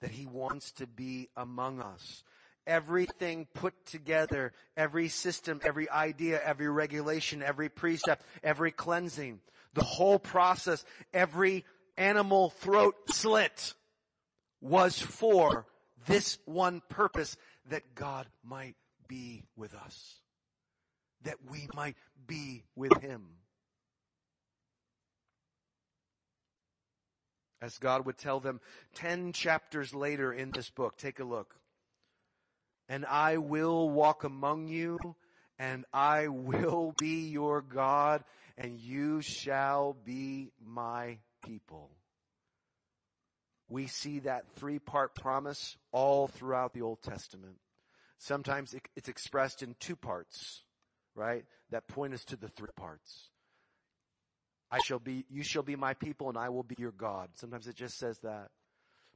that 0.00 0.10
He 0.10 0.26
wants 0.26 0.72
to 0.72 0.86
be 0.86 1.28
among 1.36 1.80
us, 1.80 2.22
everything 2.66 3.46
put 3.54 3.74
together, 3.86 4.52
every 4.76 5.08
system, 5.08 5.60
every 5.64 5.88
idea, 5.90 6.40
every 6.42 6.68
regulation, 6.68 7.42
every 7.42 7.68
precept, 7.68 8.24
every 8.42 8.70
cleansing, 8.72 9.40
the 9.74 9.84
whole 9.84 10.18
process, 10.18 10.84
every 11.12 11.64
animal 11.96 12.50
throat 12.50 12.96
slit 13.08 13.74
was 14.60 14.98
for 14.98 15.66
this 16.06 16.38
one 16.44 16.82
purpose 16.88 17.36
that 17.68 17.94
God 17.94 18.26
might 18.42 18.76
be 19.08 19.42
with 19.56 19.74
us. 19.74 20.16
That 21.22 21.36
we 21.50 21.68
might 21.74 21.96
be 22.26 22.64
with 22.74 23.00
Him. 23.00 23.26
As 27.62 27.76
God 27.76 28.06
would 28.06 28.16
tell 28.16 28.40
them 28.40 28.60
10 28.94 29.32
chapters 29.32 29.94
later 29.94 30.32
in 30.32 30.50
this 30.50 30.70
book, 30.70 30.96
take 30.96 31.20
a 31.20 31.24
look. 31.24 31.59
And 32.90 33.06
I 33.06 33.36
will 33.36 33.88
walk 33.88 34.24
among 34.24 34.66
you 34.66 34.98
and 35.60 35.84
I 35.92 36.26
will 36.26 36.92
be 36.98 37.28
your 37.28 37.62
God 37.62 38.24
and 38.58 38.80
you 38.80 39.22
shall 39.22 39.96
be 40.04 40.50
my 40.60 41.18
people. 41.46 41.92
We 43.68 43.86
see 43.86 44.18
that 44.20 44.44
three 44.56 44.80
part 44.80 45.14
promise 45.14 45.76
all 45.92 46.26
throughout 46.26 46.74
the 46.74 46.82
Old 46.82 47.00
Testament. 47.00 47.58
Sometimes 48.18 48.74
it's 48.96 49.08
expressed 49.08 49.62
in 49.62 49.76
two 49.78 49.94
parts, 49.94 50.64
right? 51.14 51.44
That 51.70 51.86
point 51.86 52.12
us 52.12 52.24
to 52.24 52.36
the 52.36 52.48
three 52.48 52.72
parts. 52.76 53.28
I 54.68 54.80
shall 54.84 54.98
be, 54.98 55.26
you 55.30 55.44
shall 55.44 55.62
be 55.62 55.76
my 55.76 55.94
people 55.94 56.28
and 56.28 56.36
I 56.36 56.48
will 56.48 56.64
be 56.64 56.74
your 56.76 56.90
God. 56.90 57.28
Sometimes 57.34 57.68
it 57.68 57.76
just 57.76 57.98
says 57.98 58.18
that. 58.24 58.50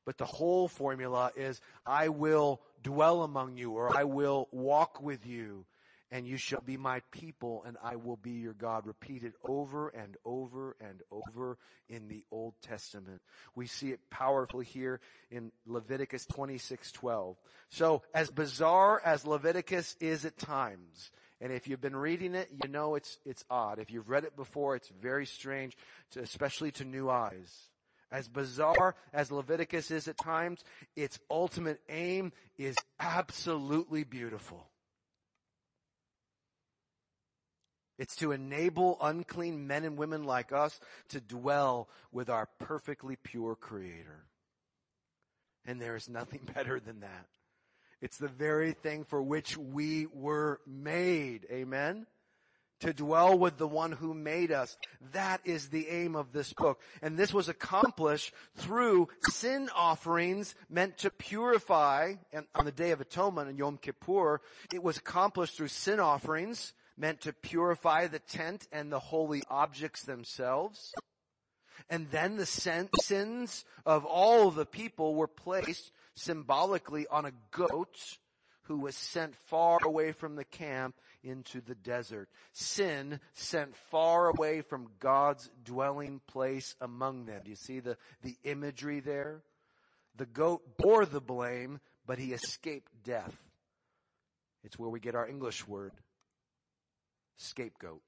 But 0.05 0.19
the 0.19 0.27
whole 0.27 0.69
formula 0.69 1.33
is, 1.37 1.61
I 1.87 2.09
will 2.09 2.61
dwell 2.83 3.23
among 3.23 3.57
you 3.57 3.73
or 3.73 3.97
I 3.97 4.05
will 4.05 4.49
walk 4.53 5.03
with 5.03 5.27
you 5.27 5.65
and 6.11 6.29
you 6.29 6.37
shall 6.37 6.61
be 6.61 6.77
my 6.77 7.01
people 7.11 7.65
and 7.67 7.77
I 7.83 7.97
will 7.97 8.17
be 8.17 8.33
your 8.33 8.53
God. 8.53 8.87
Repeated 8.87 9.33
over 9.43 9.89
and 9.89 10.17
over 10.25 10.77
and 10.81 11.03
over 11.11 11.59
in 11.89 12.07
the 12.07 12.25
Old 12.31 12.55
Testament. 12.63 13.21
We 13.57 13.67
see 13.67 13.91
it 13.91 13.99
powerfully 14.11 14.65
here 14.65 15.01
in 15.31 15.51
Leviticus 15.67 16.27
26:12. 16.27 17.37
So 17.71 18.03
as 18.15 18.31
bizarre 18.31 19.03
as 19.05 19.27
Leviticus 19.27 19.97
is 19.99 20.25
at 20.25 20.39
times, 20.39 21.11
and 21.41 21.53
if 21.53 21.67
you've 21.67 21.81
been 21.81 21.97
reading 21.97 22.35
it, 22.35 22.49
you 22.63 22.71
know 22.71 22.95
it's, 22.95 23.19
it's 23.25 23.45
odd. 23.51 23.81
If 23.81 23.91
you've 23.91 24.09
read 24.09 24.25
it 24.25 24.37
before, 24.37 24.77
it's 24.77 24.89
very 24.89 25.27
strange, 25.27 25.77
to, 26.13 26.21
especially 26.21 26.71
to 26.73 26.85
new 26.85 27.11
eyes. 27.11 27.71
As 28.15 28.29
bizarre 28.29 28.95
as 29.13 29.33
Leviticus 29.33 29.91
is 29.91 30.07
at 30.07 30.17
times, 30.17 30.63
its 30.95 31.19
ultimate 31.29 31.81
aim 31.89 32.31
is 32.57 32.77
absolutely 33.01 34.05
beautiful. 34.05 34.69
It's 37.99 38.15
to 38.17 38.31
enable 38.31 38.99
unclean 39.03 39.67
men 39.67 39.83
and 39.83 39.97
women 39.97 40.23
like 40.23 40.53
us 40.53 40.79
to 41.09 41.21
dwell 41.21 41.89
with 42.13 42.31
our 42.31 42.47
perfectly 42.61 43.17
pure 43.17 43.57
creator. 43.57 44.27
And 45.67 45.81
there 45.81 45.97
is 45.97 46.09
nothing 46.09 46.49
better 46.55 46.79
than 46.79 47.01
that. 47.01 47.27
It's 48.01 48.19
the 48.19 48.29
very 48.29 48.75
thing 48.75 49.03
for 49.03 49.21
which 49.21 49.57
we 49.57 50.07
were 50.07 50.61
made. 50.69 51.49
Amen? 51.51 52.07
To 52.81 52.93
dwell 52.93 53.39
with 53.39 53.57
the 53.57 53.69
one 53.69 53.93
who 53.93 54.13
made 54.13 54.53
us. 54.53 54.77
That 55.13 55.41
is 55.45 55.69
the 55.69 55.89
aim 55.89 56.17
of 56.17 56.33
this 56.33 56.53
book. 56.53 56.81
And 57.01 57.17
this 57.17 57.33
was 57.33 57.49
accomplished 57.49 58.35
through 58.57 59.09
sin 59.31 59.71
offerings 59.75 60.55
meant 60.69 60.99
to 60.99 61.11
purify, 61.11 62.15
and 62.33 62.47
on 62.55 62.65
the 62.65 62.73
Day 62.73 62.91
of 62.91 63.01
Atonement 63.01 63.49
in 63.49 63.57
Yom 63.57 63.79
Kippur, 63.79 64.41
it 64.73 64.83
was 64.83 64.99
accomplished 64.99 65.57
through 65.57 65.69
sin 65.69 66.01
offerings 66.01 66.75
meant 66.97 67.23
to 67.23 67.33
purify 67.33 68.07
the 68.07 68.19
tent 68.19 68.69
and 68.71 68.93
the 68.93 69.01
holy 69.01 69.43
objects 69.49 70.03
themselves. 70.03 70.93
And 71.91 72.11
then 72.11 72.37
the 72.37 72.47
sins 72.47 73.65
of 73.85 74.05
all 74.05 74.51
the 74.51 74.67
people 74.67 75.15
were 75.15 75.29
placed 75.29 75.91
symbolically 76.15 77.07
on 77.09 77.25
a 77.25 77.33
goat 77.51 78.19
who 78.63 78.79
was 78.79 78.97
sent 78.97 79.35
far 79.37 79.79
away 79.85 80.13
from 80.13 80.37
the 80.37 80.45
camp 80.45 80.95
into 81.25 81.61
the 81.61 81.75
desert. 81.75 82.29
Sin 82.53 83.19
sent 83.33 83.75
far 83.91 84.29
away 84.29 84.61
from 84.61 84.91
God's 85.01 85.51
dwelling 85.65 86.21
place 86.27 86.77
among 86.81 87.25
them. 87.25 87.41
Do 87.45 87.51
you 87.51 87.57
see 87.57 87.81
the, 87.81 87.97
the 88.23 88.37
imagery 88.45 89.01
there? 89.01 89.43
The 90.17 90.27
goat 90.27 90.77
bore 90.77 91.07
the 91.07 91.21
blame, 91.21 91.81
but 92.07 92.19
he 92.19 92.33
escaped 92.33 92.93
death. 93.03 93.35
It's 94.63 94.79
where 94.79 94.91
we 94.91 95.01
get 95.01 95.15
our 95.15 95.29
English 95.29 95.67
word 95.67 95.93
scapegoat. 97.37 98.01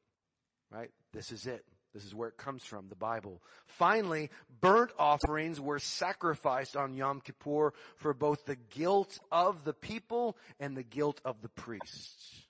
Right? 0.70 0.90
This 1.12 1.32
is 1.32 1.46
it. 1.46 1.64
This 1.96 2.04
is 2.04 2.14
where 2.14 2.28
it 2.28 2.36
comes 2.36 2.62
from, 2.62 2.88
the 2.88 2.94
Bible. 2.94 3.40
Finally, 3.64 4.28
burnt 4.60 4.90
offerings 4.98 5.58
were 5.58 5.78
sacrificed 5.78 6.76
on 6.76 6.94
Yom 6.94 7.22
Kippur 7.22 7.72
for 7.96 8.12
both 8.12 8.44
the 8.44 8.56
guilt 8.56 9.18
of 9.32 9.64
the 9.64 9.72
people 9.72 10.36
and 10.60 10.76
the 10.76 10.82
guilt 10.82 11.22
of 11.24 11.40
the 11.40 11.48
priests. 11.48 12.45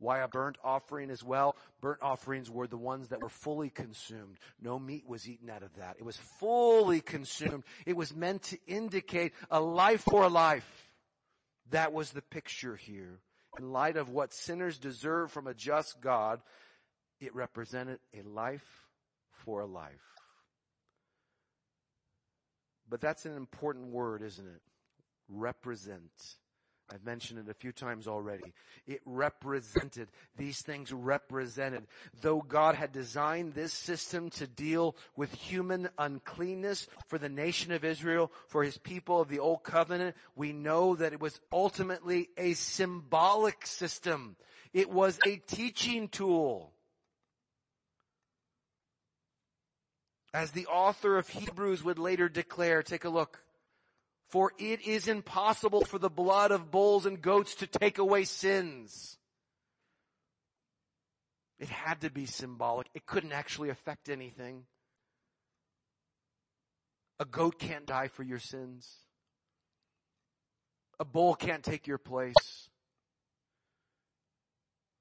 Why 0.00 0.20
a 0.20 0.28
burnt 0.28 0.56
offering 0.64 1.10
as 1.10 1.22
well? 1.22 1.56
Burnt 1.82 2.00
offerings 2.00 2.50
were 2.50 2.66
the 2.66 2.78
ones 2.78 3.08
that 3.08 3.20
were 3.20 3.28
fully 3.28 3.68
consumed. 3.68 4.38
No 4.60 4.78
meat 4.78 5.06
was 5.06 5.28
eaten 5.28 5.50
out 5.50 5.62
of 5.62 5.76
that. 5.76 5.96
It 5.98 6.04
was 6.06 6.16
fully 6.16 7.02
consumed. 7.02 7.64
It 7.84 7.96
was 7.96 8.16
meant 8.16 8.42
to 8.44 8.58
indicate 8.66 9.34
a 9.50 9.60
life 9.60 10.00
for 10.00 10.22
a 10.22 10.28
life. 10.28 10.66
That 11.70 11.92
was 11.92 12.12
the 12.12 12.22
picture 12.22 12.76
here. 12.76 13.20
In 13.58 13.72
light 13.72 13.98
of 13.98 14.08
what 14.08 14.32
sinners 14.32 14.78
deserve 14.78 15.30
from 15.30 15.46
a 15.46 15.52
just 15.52 16.00
God, 16.00 16.40
it 17.20 17.34
represented 17.34 17.98
a 18.14 18.22
life 18.22 18.86
for 19.44 19.60
a 19.60 19.66
life. 19.66 19.92
But 22.88 23.02
that's 23.02 23.26
an 23.26 23.36
important 23.36 23.88
word, 23.88 24.22
isn't 24.22 24.46
it? 24.46 24.62
Represent. 25.28 26.10
I've 26.92 27.04
mentioned 27.04 27.38
it 27.38 27.50
a 27.50 27.54
few 27.54 27.70
times 27.70 28.08
already. 28.08 28.52
It 28.86 29.00
represented, 29.04 30.08
these 30.36 30.60
things 30.60 30.92
represented. 30.92 31.86
Though 32.20 32.42
God 32.42 32.74
had 32.74 32.90
designed 32.90 33.54
this 33.54 33.72
system 33.72 34.30
to 34.30 34.46
deal 34.46 34.96
with 35.16 35.32
human 35.32 35.88
uncleanness 35.98 36.88
for 37.06 37.18
the 37.18 37.28
nation 37.28 37.70
of 37.70 37.84
Israel, 37.84 38.32
for 38.48 38.64
his 38.64 38.76
people 38.76 39.20
of 39.20 39.28
the 39.28 39.38
old 39.38 39.62
covenant, 39.62 40.16
we 40.34 40.52
know 40.52 40.96
that 40.96 41.12
it 41.12 41.20
was 41.20 41.40
ultimately 41.52 42.28
a 42.36 42.54
symbolic 42.54 43.66
system. 43.66 44.34
It 44.72 44.90
was 44.90 45.18
a 45.26 45.36
teaching 45.36 46.08
tool. 46.08 46.72
As 50.32 50.52
the 50.52 50.66
author 50.66 51.18
of 51.18 51.28
Hebrews 51.28 51.84
would 51.84 51.98
later 51.98 52.28
declare, 52.28 52.82
take 52.82 53.04
a 53.04 53.08
look. 53.08 53.42
For 54.30 54.52
it 54.58 54.82
is 54.82 55.08
impossible 55.08 55.84
for 55.84 55.98
the 55.98 56.08
blood 56.08 56.52
of 56.52 56.70
bulls 56.70 57.04
and 57.04 57.20
goats 57.20 57.56
to 57.56 57.66
take 57.66 57.98
away 57.98 58.24
sins. 58.24 59.18
It 61.58 61.68
had 61.68 62.00
to 62.02 62.10
be 62.10 62.26
symbolic. 62.26 62.86
It 62.94 63.06
couldn't 63.06 63.32
actually 63.32 63.70
affect 63.70 64.08
anything. 64.08 64.64
A 67.18 67.24
goat 67.24 67.58
can't 67.58 67.86
die 67.86 68.08
for 68.08 68.22
your 68.22 68.38
sins. 68.38 68.88
A 70.98 71.04
bull 71.04 71.34
can't 71.34 71.64
take 71.64 71.86
your 71.86 71.98
place. 71.98 72.68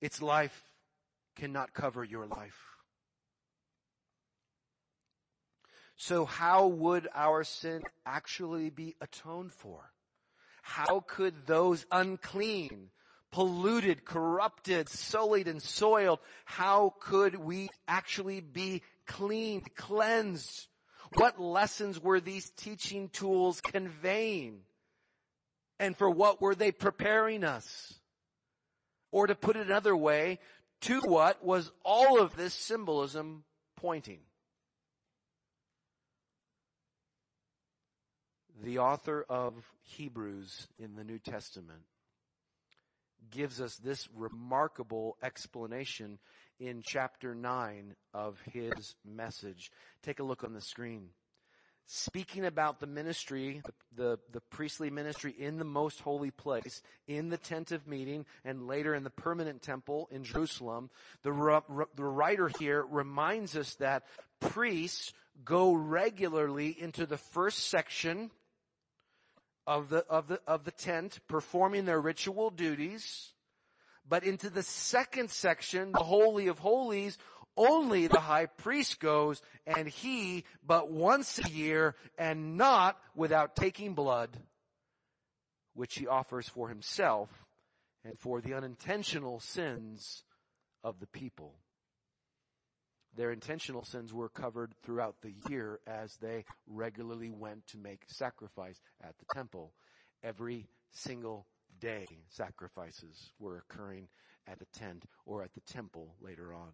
Its 0.01 0.21
life 0.21 0.63
cannot 1.35 1.73
cover 1.73 2.03
your 2.03 2.25
life. 2.25 2.78
So 6.01 6.23
how 6.23 6.67
would 6.67 7.09
our 7.13 7.43
sin 7.43 7.83
actually 8.05 8.69
be 8.69 8.95
atoned 9.01 9.51
for? 9.51 9.91
How 10.61 11.01
could 11.01 11.45
those 11.45 11.85
unclean, 11.91 12.89
polluted, 13.31 14.05
corrupted, 14.05 14.87
sullied, 14.87 15.49
and 15.49 15.61
soiled, 15.61 16.19
how 16.45 16.93
could 17.01 17.35
we 17.35 17.69
actually 17.85 18.39
be 18.39 18.81
cleaned, 19.07 19.75
cleansed? 19.75 20.67
What 21.15 21.37
lessons 21.37 21.99
were 21.99 22.21
these 22.21 22.49
teaching 22.51 23.09
tools 23.09 23.59
conveying? 23.59 24.61
And 25.81 25.97
for 25.97 26.09
what 26.09 26.41
were 26.41 26.55
they 26.55 26.71
preparing 26.71 27.43
us? 27.43 27.93
Or 29.11 29.27
to 29.27 29.35
put 29.35 29.57
it 29.57 29.67
another 29.67 29.97
way, 29.97 30.39
to 30.81 31.01
what 31.01 31.43
was 31.43 31.73
all 31.83 32.21
of 32.21 32.37
this 32.37 32.53
symbolism 32.53 33.43
pointing? 33.75 34.19
The 38.63 38.79
author 38.79 39.25
of 39.29 39.53
Hebrews 39.83 40.67
in 40.77 40.95
the 40.95 41.03
New 41.03 41.19
Testament 41.19 41.81
gives 43.31 43.61
us 43.61 43.75
this 43.77 44.07
remarkable 44.15 45.17
explanation 45.23 46.19
in 46.59 46.81
chapter 46.83 47.35
9 47.35 47.95
of 48.13 48.39
his 48.51 48.95
message. 49.05 49.71
Take 50.03 50.19
a 50.19 50.23
look 50.23 50.43
on 50.43 50.53
the 50.53 50.61
screen. 50.61 51.09
Speaking 51.85 52.45
about 52.45 52.79
the 52.79 52.87
ministry, 52.87 53.61
the, 53.65 53.73
the, 53.95 54.19
the, 54.33 54.41
priestly 54.41 54.91
ministry 54.91 55.33
in 55.35 55.57
the 55.57 55.65
most 55.65 56.01
holy 56.01 56.29
place, 56.29 56.83
in 57.07 57.29
the 57.29 57.37
tent 57.37 57.71
of 57.71 57.87
meeting, 57.87 58.25
and 58.45 58.67
later 58.67 58.93
in 58.93 59.03
the 59.03 59.09
permanent 59.09 59.63
temple 59.63 60.07
in 60.11 60.23
Jerusalem, 60.23 60.91
the, 61.23 61.61
the 61.95 62.03
writer 62.03 62.51
here 62.59 62.85
reminds 62.87 63.55
us 63.55 63.73
that 63.75 64.03
priests 64.39 65.13
go 65.43 65.73
regularly 65.73 66.75
into 66.79 67.07
the 67.07 67.17
first 67.17 67.69
section 67.69 68.29
of 69.69 69.89
the, 69.89 70.03
of 70.09 70.27
the, 70.27 70.41
of 70.47 70.63
the 70.63 70.71
tent 70.71 71.19
performing 71.27 71.85
their 71.85 72.01
ritual 72.01 72.49
duties. 72.49 73.33
But 74.07 74.23
into 74.23 74.49
the 74.49 74.63
second 74.63 75.29
section, 75.29 75.91
the 75.91 75.99
Holy 75.99 76.47
of 76.47 76.57
Holies, 76.57 77.19
only 77.55 78.07
the 78.07 78.19
high 78.19 78.47
priest 78.47 78.99
goes 78.99 79.43
and 79.67 79.87
he 79.87 80.45
but 80.65 80.91
once 80.91 81.39
a 81.45 81.49
year 81.51 81.95
and 82.17 82.57
not 82.57 82.97
without 83.15 83.55
taking 83.55 83.93
blood, 83.93 84.35
which 85.75 85.95
he 85.95 86.07
offers 86.07 86.49
for 86.49 86.67
himself 86.67 87.29
and 88.03 88.17
for 88.17 88.41
the 88.41 88.55
unintentional 88.55 89.39
sins 89.39 90.23
of 90.83 90.99
the 90.99 91.07
people. 91.07 91.53
Their 93.15 93.31
intentional 93.31 93.83
sins 93.83 94.13
were 94.13 94.29
covered 94.29 94.73
throughout 94.83 95.15
the 95.21 95.33
year 95.49 95.79
as 95.87 96.15
they 96.17 96.45
regularly 96.67 97.31
went 97.31 97.67
to 97.67 97.77
make 97.77 98.03
sacrifice 98.07 98.79
at 99.01 99.17
the 99.17 99.25
temple. 99.33 99.73
Every 100.23 100.67
single 100.91 101.47
day 101.79 102.05
sacrifices 102.29 103.31
were 103.39 103.57
occurring 103.57 104.07
at 104.47 104.59
the 104.59 104.65
tent 104.65 105.05
or 105.25 105.43
at 105.43 105.53
the 105.53 105.61
temple 105.61 106.15
later 106.21 106.53
on. 106.53 106.71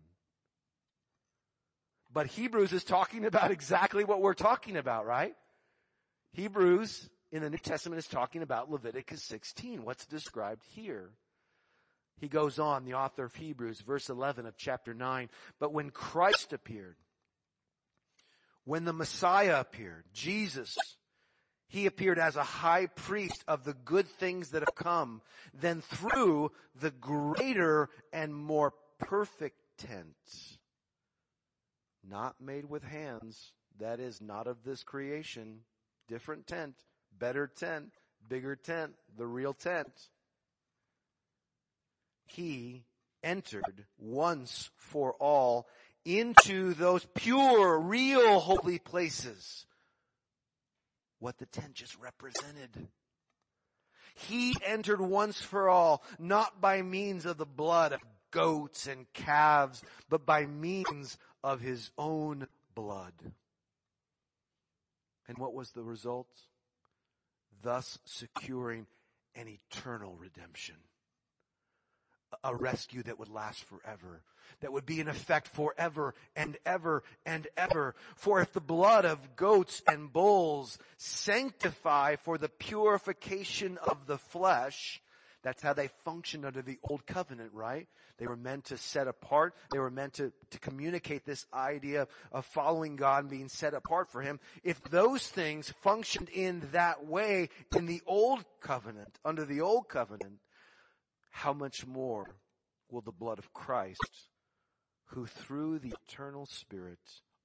But 2.13 2.28
Hebrews 2.28 2.71
is 2.71 2.84
talking 2.84 3.26
about 3.26 3.52
exactly 3.52 4.04
what 4.04 4.21
we're 4.21 4.34
talking 4.34 4.78
about, 4.78 5.06
right? 5.06 5.36
Hebrews 6.32 7.10
in 7.32 7.41
the 7.41 7.50
New 7.50 7.58
Testament 7.58 8.00
is 8.00 8.08
talking 8.08 8.41
about 8.41 8.69
Leviticus 8.69 9.24
16, 9.24 9.84
what's 9.84 10.06
described 10.06 10.63
here. 10.69 11.12
He 12.17 12.28
goes 12.28 12.60
on, 12.60 12.86
the 12.86 12.93
author 12.93 13.25
of 13.25 13.36
Hebrews, 13.36 13.82
verse 13.82 14.10
11 14.10 14.45
of 14.45 14.58
chapter 14.58 14.93
9. 14.93 15.30
But 15.60 15.73
when 15.73 15.89
Christ 15.89 16.54
appeared, 16.54 16.95
when 18.63 18.86
the 18.86 18.93
Messiah 18.93 19.60
appeared, 19.60 20.06
Jesus, 20.13 20.75
he 21.67 21.86
appeared 21.86 22.17
as 22.17 22.36
a 22.36 22.43
high 22.43 22.88
priest 22.88 23.43
of 23.47 23.63
the 23.63 23.73
good 23.73 24.08
things 24.08 24.51
that 24.51 24.62
have 24.62 24.75
come, 24.75 25.21
then 25.54 25.82
through 25.82 26.51
the 26.80 26.91
greater 26.91 27.89
and 28.13 28.34
more 28.34 28.73
perfect 28.97 29.60
tent, 29.78 30.15
not 32.08 32.39
made 32.39 32.69
with 32.69 32.84
hands, 32.84 33.51
that 33.78 33.99
is 33.99 34.21
not 34.21 34.47
of 34.47 34.63
this 34.63 34.84
creation, 34.84 35.60
different 36.08 36.47
tent, 36.47 36.75
better 37.19 37.45
tent, 37.45 37.91
bigger 38.30 38.56
tent, 38.56 38.93
the 39.17 39.28
real 39.28 39.54
tent 39.54 40.10
he 42.26 42.84
entered 43.24 43.86
once 43.98 44.70
for 44.78 45.14
all 45.14 45.68
into 46.04 46.74
those 46.74 47.06
pure, 47.16 47.80
real 47.80 48.40
holy 48.40 48.80
places. 48.80 49.66
What 51.20 51.38
the 51.38 51.46
tent 51.48 51.74
just 51.74 51.98
represented. 52.00 52.88
He 54.14 54.56
entered 54.64 55.02
once 55.02 55.42
for 55.42 55.68
all, 55.70 56.04
not 56.20 56.62
by 56.62 56.82
means 56.82 57.26
of 57.26 57.38
the 57.38 57.46
blood 57.46 57.94
of 57.94 58.02
goats 58.32 58.88
and 58.88 59.12
calves, 59.14 59.82
but 60.10 60.26
by 60.26 60.46
means 60.46 61.18
of 61.44 61.62
his 61.62 61.90
own 61.98 62.48
blood. 62.76 63.14
And 65.28 65.38
what 65.38 65.54
was 65.54 65.72
the 65.72 65.84
result? 65.84 66.30
Thus 67.64 67.98
securing 68.06 68.86
an 69.36 69.48
eternal 69.48 70.16
redemption 70.16 70.76
a 72.44 72.56
rescue 72.56 73.04
that 73.04 73.20
would 73.20 73.30
last 73.30 73.64
forever, 73.64 74.22
that 74.62 74.72
would 74.72 74.86
be 74.86 75.00
in 75.00 75.08
effect 75.08 75.48
forever 75.50 76.14
and 76.36 76.58
ever 76.66 77.04
and 77.26 77.48
ever. 77.58 77.96
For 78.16 78.42
if 78.42 78.54
the 78.54 78.62
blood 78.62 79.06
of 79.06 79.36
goats 79.36 79.82
and 79.88 80.12
bulls 80.12 80.78
sanctify 80.98 82.18
for 82.18 82.38
the 82.38 82.50
purification 82.50 83.78
of 83.78 84.06
the 84.08 84.18
flesh, 84.18 85.02
that's 85.44 85.62
how 85.62 85.74
they 85.74 85.90
functioned 86.04 86.46
under 86.46 86.62
the 86.62 86.80
old 86.84 87.06
covenant, 87.06 87.52
right? 87.54 87.88
They 88.18 88.28
were 88.28 88.38
meant 88.38 88.66
to 88.66 88.78
set 88.78 89.08
apart. 89.08 89.54
They 89.72 89.80
were 89.80 89.92
meant 89.92 90.14
to, 90.14 90.32
to 90.52 90.60
communicate 90.60 91.26
this 91.26 91.46
idea 91.54 92.08
of 92.32 92.46
following 92.46 92.96
God 92.96 93.24
and 93.24 93.30
being 93.30 93.50
set 93.50 93.74
apart 93.74 94.10
for 94.10 94.22
Him. 94.22 94.40
If 94.64 94.82
those 94.84 95.28
things 95.28 95.74
functioned 95.82 96.30
in 96.30 96.68
that 96.72 97.06
way 97.06 97.50
in 97.76 97.86
the 97.86 98.02
old 98.08 98.46
covenant, 98.62 99.20
under 99.26 99.46
the 99.46 99.62
old 99.62 99.90
covenant, 99.90 100.40
how 101.36 101.52
much 101.52 101.86
more 101.86 102.26
will 102.89 103.02
the 103.02 103.12
blood 103.12 103.39
of 103.39 103.52
Christ, 103.52 104.30
who 105.08 105.26
through 105.26 105.80
the 105.80 105.93
eternal 106.08 106.45
Spirit 106.45 106.98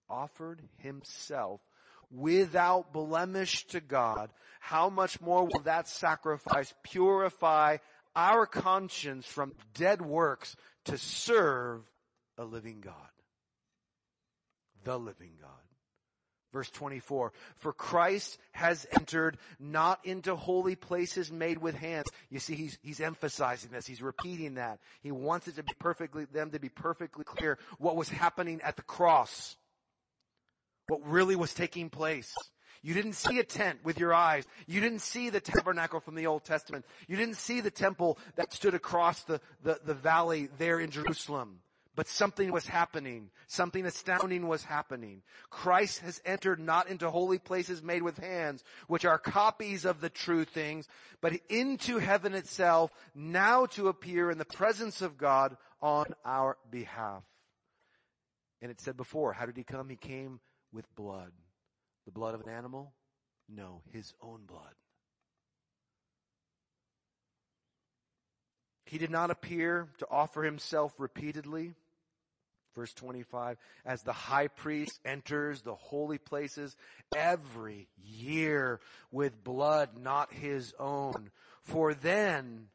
offered 0.08 0.62
himself 0.76 1.60
without 2.08 2.92
blemish 2.92 3.66
to 3.66 3.80
God, 3.80 4.30
how 4.60 4.90
much 4.90 5.20
more 5.20 5.44
will 5.44 5.62
that 5.64 5.88
sacrifice 5.88 6.72
purify 6.84 7.78
our 8.14 8.46
conscience 8.46 9.26
from 9.26 9.54
dead 9.74 10.00
works 10.00 10.54
to 10.84 10.96
serve 10.96 11.82
a 12.38 12.44
living 12.44 12.80
God. 12.80 12.94
The 14.84 14.98
living 14.98 15.32
God. 15.40 15.50
Verse 16.52 16.70
24, 16.70 17.32
for 17.56 17.72
Christ 17.72 18.38
has 18.50 18.84
entered 18.92 19.38
not 19.60 20.04
into 20.04 20.34
holy 20.34 20.74
places 20.74 21.30
made 21.30 21.58
with 21.58 21.76
hands. 21.76 22.06
You 22.28 22.40
see, 22.40 22.56
he's, 22.56 22.78
he's 22.82 23.00
emphasizing 23.00 23.70
this. 23.70 23.86
He's 23.86 24.02
repeating 24.02 24.54
that. 24.54 24.80
He 25.00 25.12
wants 25.12 25.46
it 25.46 25.56
to 25.56 25.62
be 25.62 25.72
perfectly, 25.78 26.24
them 26.24 26.50
to 26.50 26.58
be 26.58 26.68
perfectly 26.68 27.24
clear 27.24 27.58
what 27.78 27.94
was 27.94 28.08
happening 28.08 28.60
at 28.62 28.74
the 28.74 28.82
cross. 28.82 29.56
What 30.88 31.06
really 31.06 31.36
was 31.36 31.54
taking 31.54 31.88
place. 31.88 32.34
You 32.82 32.94
didn't 32.94 33.12
see 33.12 33.38
a 33.38 33.44
tent 33.44 33.78
with 33.84 34.00
your 34.00 34.12
eyes. 34.12 34.44
You 34.66 34.80
didn't 34.80 35.00
see 35.00 35.30
the 35.30 35.40
tabernacle 35.40 36.00
from 36.00 36.16
the 36.16 36.26
Old 36.26 36.44
Testament. 36.44 36.84
You 37.06 37.16
didn't 37.16 37.36
see 37.36 37.60
the 37.60 37.70
temple 37.70 38.18
that 38.36 38.52
stood 38.52 38.74
across 38.74 39.22
the, 39.22 39.40
the, 39.62 39.78
the 39.84 39.94
valley 39.94 40.48
there 40.58 40.80
in 40.80 40.90
Jerusalem. 40.90 41.60
But 41.96 42.06
something 42.06 42.52
was 42.52 42.66
happening. 42.66 43.30
Something 43.46 43.84
astounding 43.84 44.46
was 44.46 44.64
happening. 44.64 45.22
Christ 45.50 46.00
has 46.00 46.22
entered 46.24 46.60
not 46.60 46.88
into 46.88 47.10
holy 47.10 47.38
places 47.38 47.82
made 47.82 48.02
with 48.02 48.18
hands, 48.18 48.62
which 48.86 49.04
are 49.04 49.18
copies 49.18 49.84
of 49.84 50.00
the 50.00 50.08
true 50.08 50.44
things, 50.44 50.86
but 51.20 51.32
into 51.48 51.98
heaven 51.98 52.34
itself, 52.34 52.92
now 53.14 53.66
to 53.66 53.88
appear 53.88 54.30
in 54.30 54.38
the 54.38 54.44
presence 54.44 55.02
of 55.02 55.18
God 55.18 55.56
on 55.82 56.06
our 56.24 56.56
behalf. 56.70 57.24
And 58.62 58.70
it 58.70 58.80
said 58.80 58.96
before, 58.96 59.32
how 59.32 59.46
did 59.46 59.56
he 59.56 59.64
come? 59.64 59.88
He 59.88 59.96
came 59.96 60.40
with 60.72 60.94
blood. 60.94 61.32
The 62.06 62.12
blood 62.12 62.34
of 62.34 62.42
an 62.42 62.50
animal? 62.50 62.92
No, 63.48 63.82
his 63.92 64.14
own 64.22 64.42
blood. 64.46 64.74
He 68.90 68.98
did 68.98 69.10
not 69.10 69.30
appear 69.30 69.88
to 69.98 70.06
offer 70.10 70.42
himself 70.42 70.92
repeatedly 70.98 71.74
Verse 72.74 72.92
25, 72.94 73.58
as 73.84 74.02
the 74.02 74.12
high 74.12 74.46
priest 74.46 75.00
enters 75.04 75.62
the 75.62 75.74
holy 75.74 76.18
places 76.18 76.76
every 77.14 77.88
year 78.04 78.80
with 79.10 79.42
blood 79.42 79.90
not 80.00 80.32
his 80.32 80.72
own. 80.78 81.30
For 81.62 81.94
then, 81.94 82.68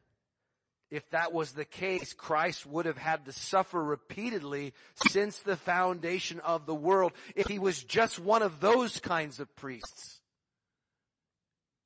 if 0.90 1.08
that 1.10 1.32
was 1.32 1.52
the 1.52 1.64
case, 1.64 2.12
Christ 2.12 2.66
would 2.66 2.84
have 2.84 2.98
had 2.98 3.24
to 3.24 3.32
suffer 3.32 3.82
repeatedly 3.82 4.74
since 5.08 5.38
the 5.38 5.56
foundation 5.56 6.40
of 6.40 6.66
the 6.66 6.74
world. 6.74 7.12
If 7.34 7.46
he 7.46 7.58
was 7.58 7.82
just 7.82 8.18
one 8.18 8.42
of 8.42 8.60
those 8.60 9.00
kinds 9.00 9.40
of 9.40 9.54
priests, 9.56 10.20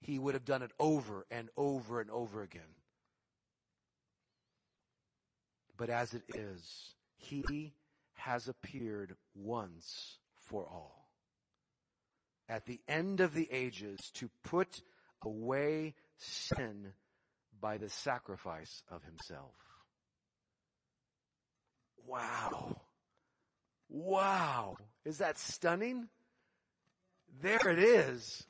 he 0.01 0.19
would 0.19 0.35
have 0.35 0.45
done 0.45 0.63
it 0.63 0.73
over 0.81 1.27
and 1.31 1.49
over 1.57 2.01
and 2.01 2.11
over 2.11 2.43
again. 2.43 2.63
But 5.81 5.89
as 5.89 6.13
it 6.13 6.25
is, 6.35 6.93
he 7.17 7.73
has 8.13 8.49
appeared 8.49 9.17
once 9.35 10.19
for 10.37 10.67
all. 10.69 11.09
At 12.51 12.67
the 12.67 12.81
end 12.87 13.21
of 13.21 13.33
the 13.33 13.49
ages 13.51 13.99
to 14.17 14.29
put 14.45 14.83
away 15.23 15.95
sin 16.19 16.93
by 17.59 17.79
the 17.79 17.89
sacrifice 17.89 18.83
of 18.91 19.03
himself. 19.05 19.55
Wow. 22.07 22.83
Wow. 23.89 24.77
Is 25.07 25.17
that 25.19 25.39
stunning? 25.39 26.09
There 27.41 27.69
it 27.71 27.79
is. 27.79 28.45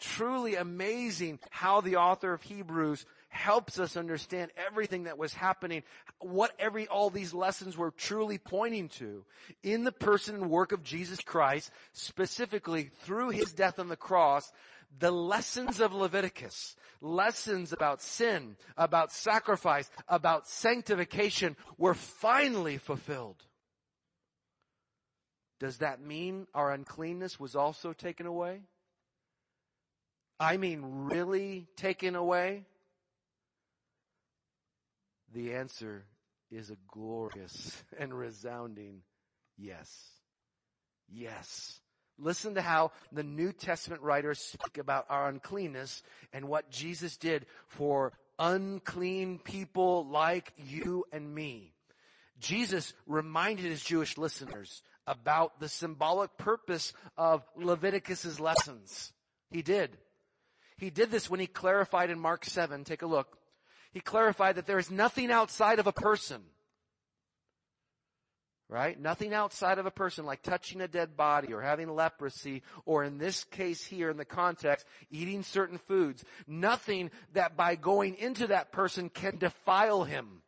Truly 0.00 0.54
amazing 0.54 1.38
how 1.50 1.82
the 1.82 1.96
author 1.96 2.32
of 2.32 2.42
Hebrews 2.42 3.04
helps 3.34 3.78
us 3.78 3.96
understand 3.96 4.50
everything 4.56 5.04
that 5.04 5.18
was 5.18 5.34
happening, 5.34 5.82
what 6.20 6.52
every, 6.58 6.86
all 6.86 7.10
these 7.10 7.34
lessons 7.34 7.76
were 7.76 7.90
truly 7.90 8.38
pointing 8.38 8.88
to 8.88 9.24
in 9.62 9.84
the 9.84 9.92
person 9.92 10.36
and 10.36 10.50
work 10.50 10.72
of 10.72 10.82
Jesus 10.82 11.20
Christ, 11.20 11.70
specifically 11.92 12.90
through 13.02 13.30
his 13.30 13.52
death 13.52 13.78
on 13.78 13.88
the 13.88 13.96
cross, 13.96 14.52
the 14.98 15.10
lessons 15.10 15.80
of 15.80 15.92
Leviticus, 15.92 16.76
lessons 17.00 17.72
about 17.72 18.00
sin, 18.00 18.56
about 18.76 19.12
sacrifice, 19.12 19.90
about 20.08 20.46
sanctification 20.46 21.56
were 21.76 21.94
finally 21.94 22.78
fulfilled. 22.78 23.42
Does 25.58 25.78
that 25.78 26.00
mean 26.00 26.46
our 26.54 26.70
uncleanness 26.70 27.40
was 27.40 27.56
also 27.56 27.92
taken 27.92 28.26
away? 28.26 28.60
I 30.38 30.56
mean 30.56 30.80
really 30.82 31.66
taken 31.76 32.14
away? 32.14 32.64
The 35.34 35.54
answer 35.54 36.04
is 36.50 36.70
a 36.70 36.76
glorious 36.86 37.82
and 37.98 38.16
resounding 38.16 39.02
yes. 39.58 39.90
Yes. 41.12 41.80
Listen 42.16 42.54
to 42.54 42.62
how 42.62 42.92
the 43.10 43.24
New 43.24 43.52
Testament 43.52 44.02
writers 44.02 44.38
speak 44.38 44.78
about 44.78 45.06
our 45.08 45.28
uncleanness 45.28 46.02
and 46.32 46.46
what 46.46 46.70
Jesus 46.70 47.16
did 47.16 47.46
for 47.66 48.12
unclean 48.38 49.40
people 49.40 50.06
like 50.06 50.52
you 50.56 51.04
and 51.12 51.34
me. 51.34 51.74
Jesus 52.38 52.94
reminded 53.06 53.64
his 53.64 53.82
Jewish 53.82 54.16
listeners 54.16 54.82
about 55.06 55.58
the 55.58 55.68
symbolic 55.68 56.36
purpose 56.38 56.92
of 57.16 57.42
Leviticus's 57.56 58.38
lessons. 58.38 59.12
He 59.50 59.62
did. 59.62 59.96
He 60.78 60.90
did 60.90 61.10
this 61.10 61.28
when 61.28 61.40
he 61.40 61.46
clarified 61.48 62.10
in 62.10 62.20
Mark 62.20 62.44
7. 62.44 62.84
Take 62.84 63.02
a 63.02 63.06
look 63.06 63.36
he 63.94 64.00
clarified 64.00 64.56
that 64.56 64.66
there 64.66 64.80
is 64.80 64.90
nothing 64.90 65.30
outside 65.30 65.78
of 65.78 65.86
a 65.86 65.92
person. 65.92 66.42
Right? 68.68 68.98
Nothing 69.00 69.32
outside 69.32 69.78
of 69.78 69.86
a 69.86 69.90
person 69.90 70.26
like 70.26 70.42
touching 70.42 70.80
a 70.80 70.88
dead 70.88 71.16
body 71.16 71.54
or 71.54 71.62
having 71.62 71.88
leprosy 71.88 72.62
or 72.84 73.04
in 73.04 73.18
this 73.18 73.44
case 73.44 73.84
here 73.84 74.10
in 74.10 74.16
the 74.16 74.24
context, 74.24 74.84
eating 75.10 75.44
certain 75.44 75.78
foods. 75.78 76.24
Nothing 76.48 77.12
that 77.34 77.56
by 77.56 77.76
going 77.76 78.16
into 78.16 78.48
that 78.48 78.72
person 78.72 79.10
can 79.10 79.38
defile 79.38 80.02
him. 80.02 80.42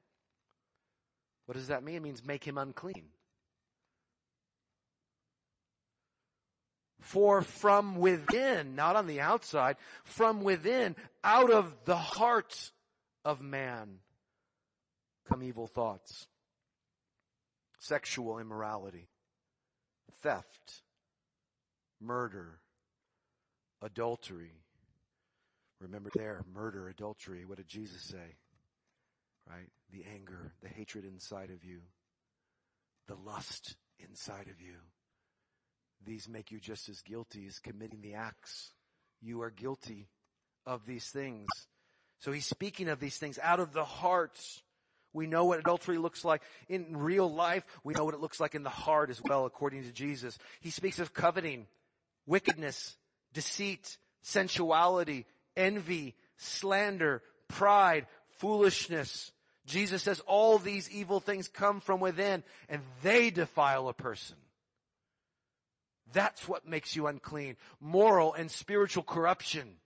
What 1.44 1.54
does 1.54 1.68
that 1.68 1.84
mean? 1.84 1.96
It 1.96 2.02
means 2.02 2.24
make 2.24 2.42
him 2.42 2.58
unclean. 2.58 3.04
For 6.98 7.42
from 7.42 7.98
within, 7.98 8.74
not 8.74 8.96
on 8.96 9.06
the 9.06 9.20
outside, 9.20 9.76
from 10.02 10.42
within, 10.42 10.96
out 11.22 11.52
of 11.52 11.72
the 11.84 11.94
heart 11.96 12.72
of 13.26 13.42
man 13.42 13.98
come 15.28 15.42
evil 15.42 15.66
thoughts, 15.66 16.28
sexual 17.80 18.38
immorality, 18.38 19.08
theft, 20.22 20.82
murder, 22.00 22.60
adultery. 23.82 24.52
Remember 25.80 26.08
there, 26.14 26.44
murder, 26.54 26.88
adultery. 26.88 27.44
What 27.44 27.58
did 27.58 27.66
Jesus 27.66 28.00
say? 28.00 28.36
Right? 29.50 29.70
The 29.90 30.04
anger, 30.14 30.52
the 30.62 30.68
hatred 30.68 31.04
inside 31.04 31.50
of 31.50 31.64
you, 31.64 31.80
the 33.08 33.16
lust 33.16 33.74
inside 33.98 34.46
of 34.48 34.60
you. 34.60 34.76
These 36.04 36.28
make 36.28 36.52
you 36.52 36.60
just 36.60 36.88
as 36.88 37.00
guilty 37.00 37.46
as 37.48 37.58
committing 37.58 38.02
the 38.02 38.14
acts. 38.14 38.70
You 39.20 39.42
are 39.42 39.50
guilty 39.50 40.06
of 40.64 40.86
these 40.86 41.06
things. 41.06 41.48
So 42.18 42.32
he's 42.32 42.46
speaking 42.46 42.88
of 42.88 43.00
these 43.00 43.18
things 43.18 43.38
out 43.42 43.60
of 43.60 43.72
the 43.72 43.84
hearts. 43.84 44.62
We 45.12 45.26
know 45.26 45.44
what 45.46 45.58
adultery 45.58 45.98
looks 45.98 46.24
like 46.24 46.42
in 46.68 46.96
real 46.96 47.32
life. 47.32 47.64
We 47.84 47.94
know 47.94 48.04
what 48.04 48.14
it 48.14 48.20
looks 48.20 48.40
like 48.40 48.54
in 48.54 48.62
the 48.62 48.70
heart 48.70 49.10
as 49.10 49.20
well, 49.22 49.46
according 49.46 49.84
to 49.84 49.92
Jesus. 49.92 50.38
He 50.60 50.70
speaks 50.70 50.98
of 50.98 51.14
coveting, 51.14 51.66
wickedness, 52.26 52.96
deceit, 53.32 53.96
sensuality, 54.22 55.26
envy, 55.56 56.14
slander, 56.36 57.22
pride, 57.48 58.06
foolishness. 58.38 59.32
Jesus 59.66 60.02
says 60.02 60.20
all 60.26 60.58
these 60.58 60.90
evil 60.90 61.20
things 61.20 61.48
come 61.48 61.80
from 61.80 62.00
within 62.00 62.42
and 62.68 62.82
they 63.02 63.30
defile 63.30 63.88
a 63.88 63.94
person. 63.94 64.36
That's 66.12 66.46
what 66.46 66.68
makes 66.68 66.94
you 66.94 67.08
unclean. 67.08 67.56
Moral 67.80 68.32
and 68.34 68.50
spiritual 68.50 69.02
corruption. 69.02 69.76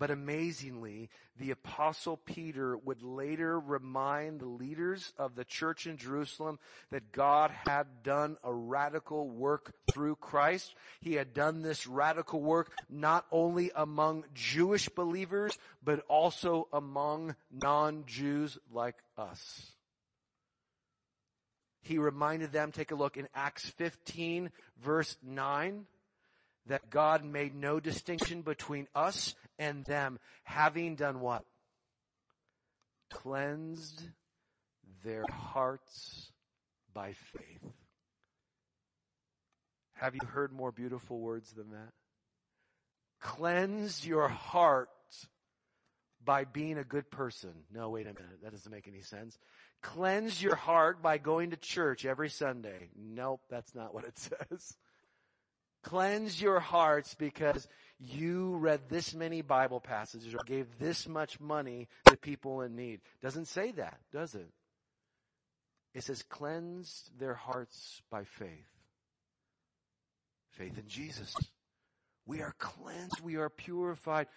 But 0.00 0.10
amazingly, 0.10 1.10
the 1.36 1.50
apostle 1.50 2.16
Peter 2.16 2.74
would 2.74 3.02
later 3.02 3.60
remind 3.60 4.40
the 4.40 4.48
leaders 4.48 5.12
of 5.18 5.34
the 5.34 5.44
church 5.44 5.86
in 5.86 5.98
Jerusalem 5.98 6.58
that 6.90 7.12
God 7.12 7.50
had 7.66 8.02
done 8.02 8.38
a 8.42 8.50
radical 8.50 9.28
work 9.28 9.74
through 9.92 10.16
Christ. 10.16 10.74
He 11.02 11.12
had 11.12 11.34
done 11.34 11.60
this 11.60 11.86
radical 11.86 12.40
work 12.40 12.72
not 12.88 13.26
only 13.30 13.72
among 13.76 14.24
Jewish 14.32 14.88
believers, 14.88 15.58
but 15.84 16.02
also 16.08 16.66
among 16.72 17.36
non-Jews 17.52 18.56
like 18.72 18.96
us. 19.18 19.72
He 21.82 21.98
reminded 21.98 22.52
them, 22.52 22.72
take 22.72 22.90
a 22.90 22.94
look 22.94 23.18
in 23.18 23.28
Acts 23.34 23.68
15 23.68 24.50
verse 24.82 25.14
9, 25.22 25.84
that 26.70 26.90
God 26.90 27.24
made 27.24 27.54
no 27.54 27.78
distinction 27.78 28.42
between 28.42 28.88
us 28.94 29.34
and 29.58 29.84
them, 29.84 30.18
having 30.44 30.96
done 30.96 31.20
what? 31.20 31.44
cleansed 33.10 34.02
their 35.04 35.24
hearts 35.30 36.32
by 36.94 37.12
faith. 37.12 37.72
Have 39.94 40.14
you 40.14 40.26
heard 40.26 40.52
more 40.52 40.72
beautiful 40.72 41.18
words 41.18 41.52
than 41.52 41.70
that? 41.72 41.92
Cleanse 43.20 44.06
your 44.06 44.28
heart 44.28 44.88
by 46.24 46.44
being 46.44 46.78
a 46.78 46.84
good 46.84 47.10
person. 47.10 47.50
No, 47.72 47.90
wait 47.90 48.06
a 48.06 48.14
minute. 48.14 48.42
That 48.42 48.52
doesn't 48.52 48.72
make 48.72 48.88
any 48.88 49.02
sense. 49.02 49.38
Cleanse 49.82 50.42
your 50.42 50.54
heart 50.54 51.02
by 51.02 51.18
going 51.18 51.50
to 51.50 51.56
church 51.56 52.06
every 52.06 52.30
Sunday. 52.30 52.88
Nope, 52.96 53.40
that's 53.50 53.74
not 53.74 53.92
what 53.92 54.04
it 54.04 54.18
says. 54.50 54.76
Cleanse 55.82 56.40
your 56.40 56.60
hearts 56.60 57.14
because 57.14 57.66
you 57.98 58.56
read 58.56 58.88
this 58.88 59.14
many 59.14 59.42
Bible 59.42 59.80
passages 59.80 60.34
or 60.34 60.40
gave 60.44 60.78
this 60.78 61.08
much 61.08 61.40
money 61.40 61.88
to 62.06 62.16
people 62.16 62.62
in 62.62 62.76
need. 62.76 63.00
Doesn't 63.22 63.46
say 63.46 63.72
that, 63.72 63.98
does 64.12 64.34
it? 64.34 64.50
It 65.94 66.04
says 66.04 66.22
cleanse 66.22 67.10
their 67.18 67.34
hearts 67.34 68.02
by 68.10 68.24
faith. 68.24 68.68
Faith 70.50 70.78
in 70.78 70.86
Jesus. 70.86 71.34
We 72.26 72.42
are 72.42 72.54
cleansed. 72.58 73.20
We 73.22 73.36
are 73.36 73.48
purified 73.48 74.28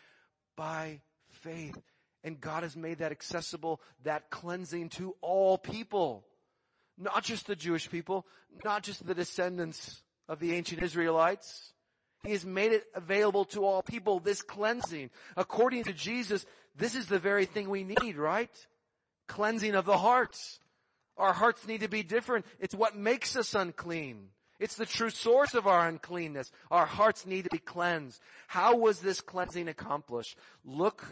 by 0.55 1.01
faith. 1.29 1.77
And 2.23 2.39
God 2.39 2.63
has 2.63 2.75
made 2.75 2.99
that 2.99 3.11
accessible, 3.11 3.81
that 4.03 4.29
cleansing 4.29 4.89
to 4.89 5.15
all 5.21 5.57
people. 5.57 6.25
Not 6.97 7.23
just 7.23 7.47
the 7.47 7.55
Jewish 7.55 7.89
people, 7.89 8.25
not 8.63 8.83
just 8.83 9.05
the 9.05 9.15
descendants 9.15 10.02
of 10.27 10.39
the 10.39 10.53
ancient 10.53 10.81
Israelites. 10.81 11.73
He 12.23 12.31
has 12.31 12.45
made 12.45 12.71
it 12.71 12.85
available 12.95 13.45
to 13.45 13.65
all 13.65 13.81
people, 13.83 14.19
this 14.19 14.41
cleansing. 14.41 15.09
According 15.35 15.83
to 15.85 15.93
Jesus, 15.93 16.45
this 16.75 16.95
is 16.95 17.07
the 17.07 17.19
very 17.19 17.45
thing 17.45 17.69
we 17.69 17.83
need, 17.83 18.15
right? 18.15 18.49
Cleansing 19.27 19.75
of 19.75 19.85
the 19.85 19.97
hearts. 19.97 20.59
Our 21.17 21.33
hearts 21.33 21.67
need 21.67 21.81
to 21.81 21.89
be 21.89 22.01
different. 22.01 22.45
It's 22.59 22.73
what 22.73 22.95
makes 22.95 23.35
us 23.35 23.53
unclean. 23.53 24.29
It's 24.59 24.75
the 24.75 24.85
true 24.85 25.09
source 25.09 25.55
of 25.55 25.67
our 25.67 25.87
uncleanness. 25.87 26.49
Our 26.71 26.85
hearts 26.85 27.25
need 27.25 27.43
to 27.43 27.49
be 27.51 27.57
cleansed. 27.57 28.21
How 28.47 28.77
was 28.77 29.01
this 29.01 29.19
cleansing 29.19 29.67
accomplished? 29.67 30.37
Look, 30.63 31.03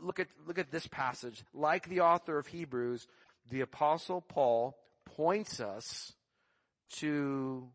look 0.00 0.18
at, 0.18 0.28
look 0.46 0.58
at 0.58 0.70
this 0.70 0.86
passage. 0.86 1.44
Like 1.52 1.88
the 1.88 2.00
author 2.00 2.38
of 2.38 2.46
Hebrews, 2.46 3.06
the 3.50 3.60
apostle 3.60 4.22
Paul 4.22 4.78
points 5.04 5.60
us 5.60 6.14
to 6.94 7.68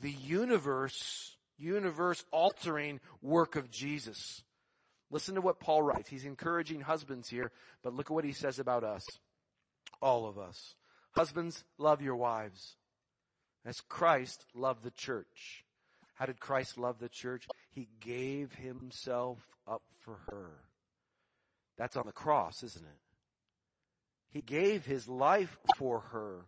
the 0.00 0.10
universe, 0.10 1.36
universe 1.58 2.24
altering 2.30 3.00
work 3.22 3.56
of 3.56 3.70
Jesus. 3.70 4.42
Listen 5.10 5.34
to 5.36 5.40
what 5.40 5.60
Paul 5.60 5.82
writes. 5.82 6.08
He's 6.08 6.24
encouraging 6.24 6.80
husbands 6.80 7.28
here, 7.28 7.52
but 7.82 7.94
look 7.94 8.06
at 8.06 8.14
what 8.14 8.24
he 8.24 8.32
says 8.32 8.58
about 8.58 8.84
us. 8.84 9.04
All 10.00 10.26
of 10.26 10.38
us. 10.38 10.74
Husbands, 11.12 11.64
love 11.78 12.02
your 12.02 12.16
wives 12.16 12.76
as 13.64 13.80
Christ 13.80 14.44
loved 14.54 14.82
the 14.82 14.90
church. 14.90 15.64
How 16.14 16.26
did 16.26 16.40
Christ 16.40 16.78
love 16.78 16.98
the 16.98 17.08
church? 17.08 17.46
He 17.70 17.88
gave 18.00 18.52
himself 18.52 19.38
up 19.66 19.82
for 20.04 20.18
her. 20.30 20.50
That's 21.76 21.96
on 21.96 22.06
the 22.06 22.12
cross, 22.12 22.62
isn't 22.62 22.84
it? 22.84 22.98
He 24.30 24.40
gave 24.40 24.84
his 24.84 25.08
life 25.08 25.56
for 25.76 26.00
her 26.00 26.46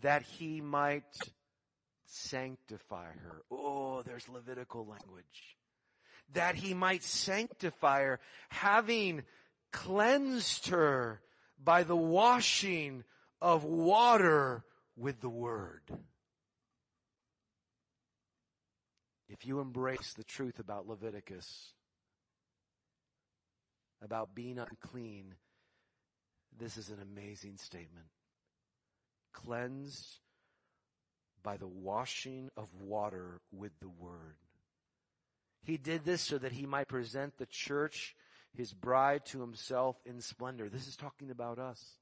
that 0.00 0.22
he 0.22 0.60
might 0.60 1.04
sanctify 2.12 3.06
her. 3.06 3.42
Oh, 3.50 4.02
there's 4.02 4.28
Levitical 4.28 4.86
language. 4.86 5.56
That 6.34 6.54
he 6.54 6.74
might 6.74 7.02
sanctify 7.02 8.02
her, 8.02 8.20
having 8.48 9.22
cleansed 9.72 10.68
her 10.68 11.20
by 11.62 11.82
the 11.82 11.96
washing 11.96 13.04
of 13.40 13.64
water 13.64 14.64
with 14.96 15.20
the 15.20 15.28
word. 15.28 15.82
If 19.28 19.46
you 19.46 19.60
embrace 19.60 20.12
the 20.14 20.24
truth 20.24 20.58
about 20.58 20.86
Leviticus, 20.86 21.72
about 24.02 24.34
being 24.34 24.58
unclean, 24.58 25.34
this 26.58 26.76
is 26.76 26.90
an 26.90 26.98
amazing 27.00 27.56
statement. 27.56 28.06
Cleansed 29.32 30.18
by 31.42 31.56
the 31.56 31.66
washing 31.66 32.50
of 32.56 32.68
water 32.74 33.40
with 33.50 33.72
the 33.80 33.88
word. 33.88 34.36
He 35.64 35.76
did 35.76 36.04
this 36.04 36.22
so 36.22 36.38
that 36.38 36.52
he 36.52 36.66
might 36.66 36.88
present 36.88 37.38
the 37.38 37.46
church, 37.46 38.16
his 38.56 38.72
bride, 38.72 39.24
to 39.26 39.40
himself 39.40 39.96
in 40.04 40.20
splendor. 40.20 40.68
This 40.68 40.88
is 40.88 40.96
talking 40.96 41.30
about 41.30 41.58
us. 41.58 41.98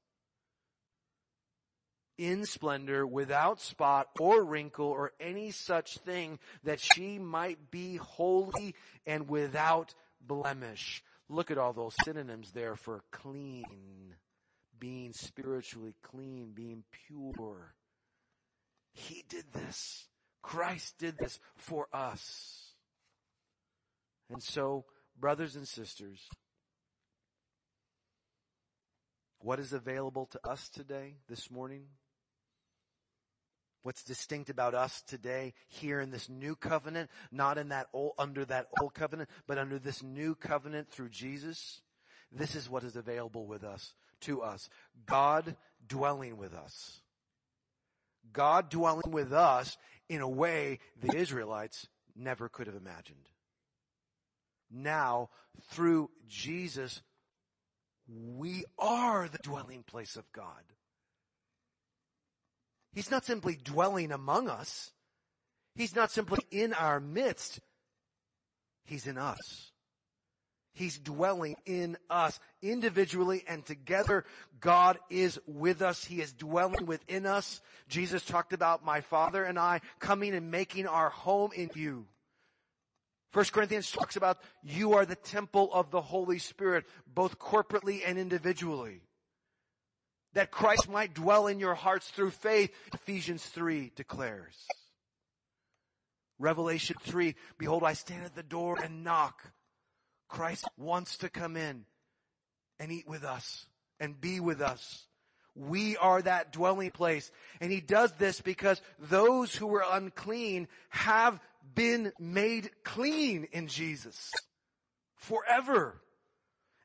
In 2.17 2.45
splendor, 2.45 3.05
without 3.07 3.59
spot 3.59 4.07
or 4.19 4.43
wrinkle 4.43 4.87
or 4.87 5.13
any 5.19 5.51
such 5.51 5.97
thing, 5.99 6.39
that 6.63 6.79
she 6.79 7.17
might 7.17 7.71
be 7.71 7.95
holy 7.95 8.75
and 9.05 9.29
without 9.29 9.95
blemish. 10.19 11.03
Look 11.29 11.49
at 11.49 11.57
all 11.57 11.73
those 11.73 11.95
synonyms 11.95 12.51
there 12.51 12.75
for 12.75 13.03
clean, 13.11 14.15
being 14.77 15.13
spiritually 15.13 15.95
clean, 16.03 16.51
being 16.53 16.83
pure. 17.07 17.73
He 18.93 19.23
did 19.29 19.45
this. 19.53 20.07
Christ 20.41 20.97
did 20.97 21.17
this 21.17 21.39
for 21.55 21.87
us. 21.93 22.73
And 24.29 24.41
so, 24.41 24.85
brothers 25.19 25.55
and 25.55 25.67
sisters, 25.67 26.19
what 29.39 29.59
is 29.59 29.73
available 29.73 30.27
to 30.27 30.47
us 30.47 30.69
today, 30.69 31.15
this 31.27 31.51
morning? 31.51 31.83
What's 33.83 34.03
distinct 34.03 34.49
about 34.49 34.75
us 34.75 35.01
today 35.07 35.53
here 35.67 35.99
in 35.99 36.11
this 36.11 36.29
new 36.29 36.55
covenant, 36.55 37.09
not 37.31 37.57
in 37.57 37.69
that 37.69 37.87
old, 37.93 38.13
under 38.19 38.45
that 38.45 38.67
old 38.79 38.93
covenant, 38.93 39.29
but 39.47 39.57
under 39.57 39.79
this 39.79 40.03
new 40.03 40.35
covenant 40.35 40.89
through 40.91 41.09
Jesus? 41.09 41.81
This 42.31 42.55
is 42.55 42.69
what 42.69 42.83
is 42.83 42.95
available 42.95 43.47
with 43.47 43.63
us, 43.63 43.93
to 44.21 44.41
us. 44.41 44.69
God 45.05 45.55
dwelling 45.87 46.37
with 46.37 46.53
us. 46.53 47.00
God 48.33 48.69
dwelling 48.69 49.11
with 49.11 49.33
us 49.33 49.77
in 50.09 50.21
a 50.21 50.29
way 50.29 50.79
the 50.99 51.15
Israelites 51.15 51.87
never 52.15 52.49
could 52.49 52.67
have 52.67 52.75
imagined. 52.75 53.29
Now, 54.69 55.29
through 55.69 56.09
Jesus, 56.27 57.01
we 58.07 58.63
are 58.77 59.27
the 59.27 59.39
dwelling 59.39 59.83
place 59.83 60.15
of 60.15 60.31
God. 60.31 60.63
He's 62.93 63.11
not 63.11 63.25
simply 63.25 63.57
dwelling 63.61 64.11
among 64.11 64.49
us. 64.49 64.91
He's 65.75 65.95
not 65.95 66.11
simply 66.11 66.45
in 66.51 66.73
our 66.73 66.99
midst. 66.99 67.59
He's 68.83 69.07
in 69.07 69.17
us. 69.17 69.70
He's 70.73 70.97
dwelling 70.97 71.57
in 71.65 71.97
us 72.09 72.39
individually 72.61 73.43
and 73.47 73.65
together. 73.65 74.25
God 74.59 74.99
is 75.09 75.39
with 75.45 75.81
us. 75.81 76.05
He 76.05 76.21
is 76.21 76.31
dwelling 76.31 76.85
within 76.85 77.25
us. 77.25 77.61
Jesus 77.89 78.23
talked 78.23 78.53
about 78.53 78.85
my 78.85 79.01
Father 79.01 79.43
and 79.43 79.59
I 79.59 79.81
coming 79.99 80.33
and 80.33 80.49
making 80.49 80.87
our 80.87 81.09
home 81.09 81.51
in 81.53 81.69
you. 81.75 82.07
First 83.31 83.53
Corinthians 83.53 83.91
talks 83.91 84.15
about 84.15 84.39
you 84.63 84.93
are 84.93 85.05
the 85.05 85.15
temple 85.15 85.69
of 85.73 85.91
the 85.91 86.01
Holy 86.01 86.39
Spirit, 86.39 86.85
both 87.07 87.39
corporately 87.39 88.01
and 88.05 88.17
individually. 88.17 89.01
That 90.33 90.51
Christ 90.51 90.89
might 90.89 91.13
dwell 91.13 91.47
in 91.47 91.59
your 91.59 91.75
hearts 91.75 92.09
through 92.09 92.31
faith, 92.31 92.71
Ephesians 92.93 93.43
3 93.43 93.91
declares. 93.95 94.55
Revelation 96.39 96.95
3, 97.01 97.35
behold 97.57 97.83
I 97.83 97.93
stand 97.93 98.23
at 98.23 98.35
the 98.35 98.43
door 98.43 98.77
and 98.81 99.03
knock. 99.03 99.41
Christ 100.31 100.65
wants 100.77 101.17
to 101.17 101.29
come 101.29 101.57
in 101.57 101.85
and 102.79 102.91
eat 102.91 103.07
with 103.07 103.23
us 103.23 103.65
and 103.99 104.19
be 104.19 104.39
with 104.39 104.61
us. 104.61 105.05
We 105.55 105.97
are 105.97 106.21
that 106.21 106.53
dwelling 106.53 106.91
place. 106.91 107.29
And 107.59 107.69
he 107.69 107.81
does 107.81 108.13
this 108.13 108.39
because 108.39 108.81
those 108.97 109.53
who 109.53 109.67
were 109.67 109.83
unclean 109.91 110.69
have 110.89 111.37
been 111.75 112.13
made 112.17 112.71
clean 112.85 113.49
in 113.51 113.67
Jesus 113.67 114.31
forever. 115.17 116.01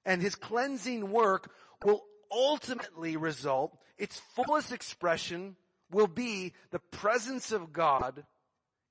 And 0.05 0.21
his 0.21 0.35
cleansing 0.35 1.11
work 1.11 1.51
will 1.85 2.03
ultimately 2.33 3.17
result, 3.17 3.79
its 3.97 4.21
fullest 4.35 4.73
expression 4.73 5.55
will 5.93 6.09
be 6.09 6.53
the 6.73 6.81
presence 6.81 7.53
of 7.53 7.73
God 7.73 8.25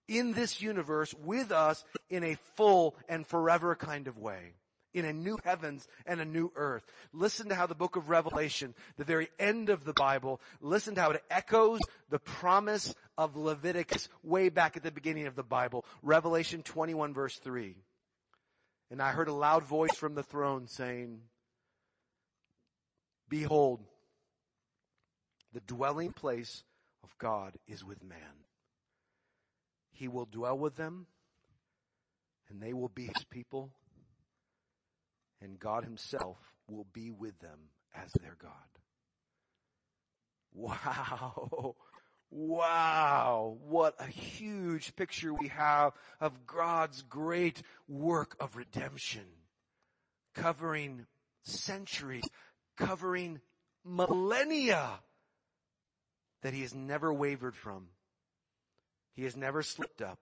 in 0.08 0.34
this 0.34 0.62
universe 0.62 1.14
with 1.14 1.52
us 1.52 1.84
in 2.10 2.24
a 2.24 2.38
full 2.56 2.96
and 3.10 3.26
forever 3.26 3.76
kind 3.76 4.08
of 4.08 4.18
way. 4.18 4.54
In 4.94 5.04
a 5.04 5.12
new 5.12 5.38
heavens 5.44 5.86
and 6.06 6.22
a 6.22 6.26
new 6.26 6.54
earth. 6.56 6.86
Listen 7.12 7.50
to 7.50 7.56
how 7.56 7.68
the 7.68 7.76
book 7.76 7.98
of 7.98 8.10
Revelation, 8.10 8.74
the 8.96 9.04
very 9.04 9.28
end 9.38 9.70
of 9.70 9.84
the 9.84 9.92
Bible, 9.92 10.40
listen 10.62 10.96
to 10.96 11.02
how 11.02 11.12
it 11.12 11.24
echoes 11.30 11.82
the 12.10 12.20
promise 12.20 12.96
of 13.18 13.36
Leviticus 13.36 14.08
way 14.24 14.48
back 14.48 14.78
at 14.78 14.84
the 14.84 14.92
beginning 14.92 15.28
of 15.28 15.36
the 15.36 15.44
Bible. 15.44 15.84
Revelation 16.02 16.64
21 16.64 17.14
verse 17.14 17.36
3. 17.38 17.76
And 18.92 19.02
I 19.02 19.12
heard 19.12 19.28
a 19.28 19.34
loud 19.34 19.64
voice 19.64 19.96
from 19.96 20.16
the 20.16 20.24
throne 20.24 20.68
saying, 20.68 21.20
Behold, 23.28 23.82
The 25.54 25.62
dwelling 25.62 26.14
place 26.14 26.64
of 27.04 27.18
God 27.18 27.58
is 27.68 27.84
with 27.84 28.04
man. 28.04 28.46
He 29.96 30.08
will 30.08 30.26
dwell 30.26 30.58
with 30.58 30.76
them 30.76 31.08
and 32.50 32.62
they 32.62 32.74
will 32.74 32.90
be 32.90 33.06
his 33.06 33.24
people 33.30 33.72
and 35.42 35.60
God 35.60 35.84
himself 35.84 36.38
will 36.70 36.86
be 36.94 37.12
with 37.12 37.38
them 37.40 37.60
as 37.94 38.12
their 38.14 38.36
God. 38.40 38.52
Wow. 40.54 41.76
Wow. 42.32 43.58
What 43.66 43.96
a 44.00 44.08
huge 44.08 44.96
picture 44.96 45.34
we 45.34 45.48
have 45.50 45.94
of 46.20 46.46
God's 46.46 47.02
great 47.04 47.62
work 47.88 48.36
of 48.40 48.56
redemption 48.56 49.26
covering 50.34 51.06
centuries, 51.44 52.28
covering 52.78 53.40
millennia 53.86 55.00
that 56.42 56.54
he 56.54 56.62
has 56.62 56.74
never 56.76 57.14
wavered 57.14 57.56
from. 57.56 57.88
He 59.16 59.24
has 59.24 59.36
never 59.36 59.64
slipped 59.64 60.02
up. 60.02 60.20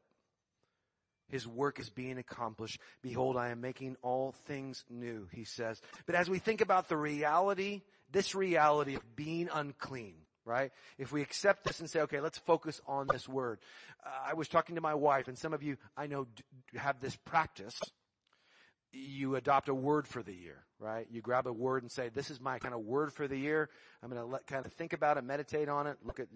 His 1.29 1.47
work 1.47 1.79
is 1.79 1.89
being 1.89 2.17
accomplished. 2.17 2.79
Behold, 3.01 3.37
I 3.37 3.49
am 3.49 3.59
making 3.61 3.97
all 4.01 4.33
things 4.45 4.83
new, 4.89 5.27
he 5.31 5.45
says. 5.45 5.81
But 6.05 6.15
as 6.15 6.29
we 6.29 6.37
think 6.37 6.61
about 6.61 6.89
the 6.89 6.97
reality, 6.97 7.81
this 8.11 8.35
reality 8.35 8.95
of 8.95 9.15
being 9.15 9.49
unclean, 9.51 10.15
right? 10.45 10.71
If 10.97 11.11
we 11.11 11.21
accept 11.21 11.63
this 11.63 11.79
and 11.79 11.89
say, 11.89 12.01
okay, 12.01 12.19
let's 12.19 12.37
focus 12.37 12.81
on 12.85 13.07
this 13.11 13.27
word. 13.27 13.59
Uh, 14.05 14.09
I 14.29 14.33
was 14.35 14.47
talking 14.47 14.75
to 14.75 14.81
my 14.81 14.93
wife 14.93 15.27
and 15.27 15.37
some 15.37 15.53
of 15.53 15.63
you 15.63 15.77
I 15.97 16.07
know 16.07 16.27
have 16.75 16.99
this 16.99 17.15
practice 17.15 17.79
you 18.93 19.35
adopt 19.35 19.69
a 19.69 19.73
word 19.73 20.07
for 20.07 20.21
the 20.21 20.33
year, 20.33 20.63
right? 20.79 21.07
You 21.11 21.21
grab 21.21 21.47
a 21.47 21.53
word 21.53 21.81
and 21.83 21.91
say, 21.91 22.09
this 22.09 22.29
is 22.29 22.39
my 22.39 22.59
kind 22.59 22.73
of 22.73 22.81
word 22.81 23.11
for 23.11 23.27
the 23.27 23.37
year. 23.37 23.69
I'm 24.01 24.09
going 24.09 24.21
to 24.21 24.27
let, 24.27 24.45
kind 24.45 24.65
of 24.65 24.71
think 24.73 24.93
about 24.93 25.17
it, 25.17 25.23
meditate 25.23 25.67
on 25.67 25.87
it, 25.87 25.97
look 26.03 26.19
at, 26.19 26.27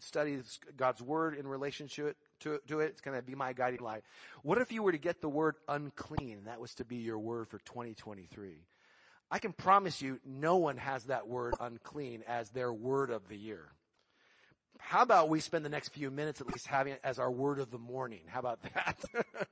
study 0.00 0.38
God's 0.76 1.02
word 1.02 1.36
in 1.36 1.46
relationship 1.46 2.16
to, 2.40 2.54
it. 2.54 2.68
to 2.68 2.80
it. 2.80 2.86
It's 2.86 3.00
going 3.00 3.16
to 3.16 3.22
be 3.22 3.34
my 3.34 3.52
guiding 3.52 3.80
light. 3.80 4.02
What 4.42 4.58
if 4.58 4.72
you 4.72 4.82
were 4.82 4.92
to 4.92 4.98
get 4.98 5.20
the 5.20 5.28
word 5.28 5.56
unclean? 5.68 6.44
That 6.46 6.60
was 6.60 6.74
to 6.76 6.84
be 6.84 6.96
your 6.96 7.18
word 7.18 7.48
for 7.48 7.58
2023. 7.58 8.64
I 9.30 9.38
can 9.38 9.52
promise 9.52 10.00
you 10.00 10.20
no 10.24 10.56
one 10.56 10.76
has 10.76 11.04
that 11.04 11.28
word 11.28 11.54
unclean 11.60 12.22
as 12.28 12.50
their 12.50 12.72
word 12.72 13.10
of 13.10 13.28
the 13.28 13.36
year. 13.36 13.72
How 14.78 15.02
about 15.02 15.28
we 15.28 15.40
spend 15.40 15.64
the 15.64 15.70
next 15.70 15.88
few 15.88 16.10
minutes 16.10 16.40
at 16.40 16.46
least 16.46 16.66
having 16.66 16.92
it 16.92 17.00
as 17.02 17.18
our 17.18 17.30
word 17.30 17.58
of 17.58 17.70
the 17.70 17.78
morning? 17.78 18.20
How 18.28 18.40
about 18.40 18.60
that? 18.74 18.96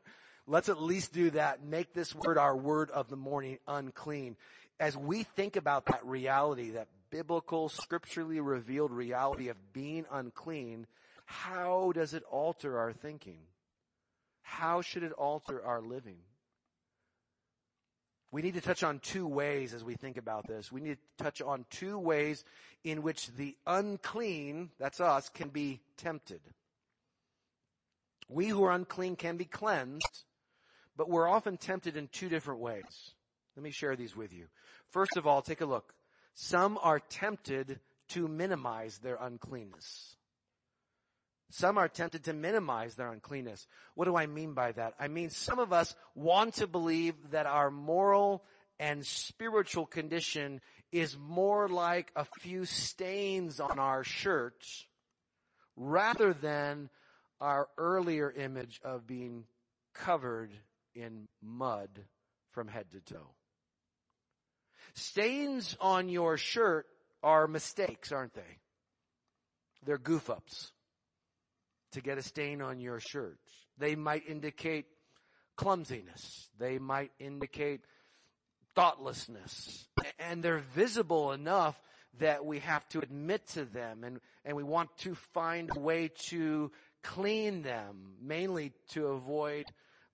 Let's 0.47 0.69
at 0.69 0.81
least 0.81 1.13
do 1.13 1.31
that. 1.31 1.65
Make 1.65 1.95
this 1.95 2.15
word 2.15 2.37
our 2.37 2.57
word 2.57 2.91
of 2.91 3.09
the 3.09 3.17
morning 3.17 3.59
unclean. 3.67 4.37
As 4.79 4.97
we 4.97 5.23
think 5.23 5.57
about 5.57 5.87
that 5.87 6.05
reality, 6.05 6.71
that 6.71 6.89
biblical, 7.11 7.69
scripturally 7.69 8.41
revealed 8.41 8.91
reality 8.91 9.49
of 9.49 9.73
being 9.73 10.05
unclean, 10.11 10.87
how 11.25 11.93
does 11.95 12.13
it 12.13 12.25
alter 12.31 12.79
our 12.79 12.93
thinking? 12.93 13.39
How 14.43 14.83
should 14.83 15.03
it 15.03 15.13
alter 15.13 15.65
our 15.65 15.81
living? 15.81 16.19
We 18.31 18.43
need 18.43 18.55
to 18.55 18.61
touch 18.61 18.83
on 18.83 18.99
two 18.99 19.27
ways 19.27 19.73
as 19.73 19.85
we 19.85 19.95
think 19.95 20.17
about 20.17 20.47
this. 20.49 20.73
We 20.73 20.81
need 20.81 20.99
to 20.99 21.25
touch 21.25 21.41
on 21.41 21.65
two 21.71 21.99
ways 21.99 22.45
in 22.83 23.03
which 23.03 23.29
the 23.37 23.57
unclean, 23.65 24.71
that's 24.79 25.01
us, 25.01 25.29
can 25.29 25.49
be 25.49 25.81
tempted. 25.97 26.41
We 28.29 28.49
who 28.49 28.65
are 28.65 28.73
unclean 28.73 29.17
can 29.17 29.37
be 29.37 29.45
cleansed, 29.45 30.25
but 30.97 31.09
we're 31.09 31.29
often 31.29 31.57
tempted 31.57 31.97
in 31.97 32.09
two 32.09 32.29
different 32.29 32.61
ways. 32.61 33.13
Let 33.57 33.63
me 33.63 33.71
share 33.71 33.97
these 33.97 34.17
with 34.17 34.33
you. 34.33 34.47
First 34.91 35.17
of 35.17 35.27
all, 35.27 35.43
take 35.43 35.61
a 35.61 35.67
look. 35.67 35.95
Some 36.35 36.79
are 36.83 36.99
tempted 36.99 37.81
to 38.09 38.29
minimize 38.29 38.99
their 38.99 39.17
uncleanness. 39.21 40.17
Some 41.51 41.79
are 41.79 41.89
tempted 41.89 42.25
to 42.25 42.33
minimize 42.33 42.97
their 42.97 43.13
uncleanness. 43.13 43.67
What 43.95 44.07
do 44.07 44.17
I 44.17 44.27
mean 44.27 44.55
by 44.55 44.73
that? 44.73 44.95
I 44.99 45.09
mean, 45.09 45.31
some 45.31 45.61
of 45.61 45.73
us 45.73 45.95
want 46.15 46.55
to 46.55 46.67
believe 46.67 47.15
that 47.31 47.47
our 47.47 47.71
moral 47.71 48.43
and 48.81 49.07
spiritual 49.07 49.87
condition 49.87 50.61
is 50.91 51.17
more 51.17 51.69
like 51.69 52.11
a 52.17 52.27
few 52.41 52.65
stains 52.65 53.61
on 53.61 53.79
our 53.79 54.03
shirts 54.03 54.87
rather 55.77 56.33
than 56.33 56.91
our 57.41 57.69
earlier 57.79 58.31
image 58.33 58.81
of 58.85 59.07
being 59.07 59.45
covered 59.93 60.51
in 60.95 61.29
mud 61.43 61.89
from 62.51 62.69
head 62.69 62.91
to 62.93 63.01
toe. 63.01 63.35
Stains 64.95 65.77
on 65.81 66.09
your 66.09 66.37
shirt 66.37 66.87
are 67.23 67.49
mistakes, 67.49 68.13
aren't 68.13 68.35
they? 68.35 68.59
They're 69.85 69.99
goof 69.99 70.31
ups 70.31 70.73
to 71.93 72.01
get 72.01 72.19
a 72.19 72.23
stain 72.23 72.63
on 72.63 72.81
your 72.81 73.01
shirt. 73.01 73.39
They 73.79 73.97
might 73.97 74.29
indicate 74.29 74.87
clumsiness. 75.57 76.49
They 76.59 76.79
might 76.79 77.13
indicate 77.19 77.81
thoughtlessness. 78.75 79.87
And 80.19 80.43
they're 80.43 80.65
visible 80.75 81.33
enough 81.33 81.81
that 82.19 82.45
we 82.45 82.61
have 82.61 82.89
to 82.91 83.01
admit 83.01 83.47
to 83.49 83.65
them 83.65 84.05
and, 84.05 84.21
and 84.45 84.57
we 84.57 84.63
want 84.63 84.97
to 84.99 85.15
find 85.33 85.71
a 85.75 85.81
way 85.81 86.11
to 86.29 86.71
clean 87.03 87.63
them, 87.63 88.15
mainly 88.23 88.73
to 88.91 89.09
avoid 89.09 89.67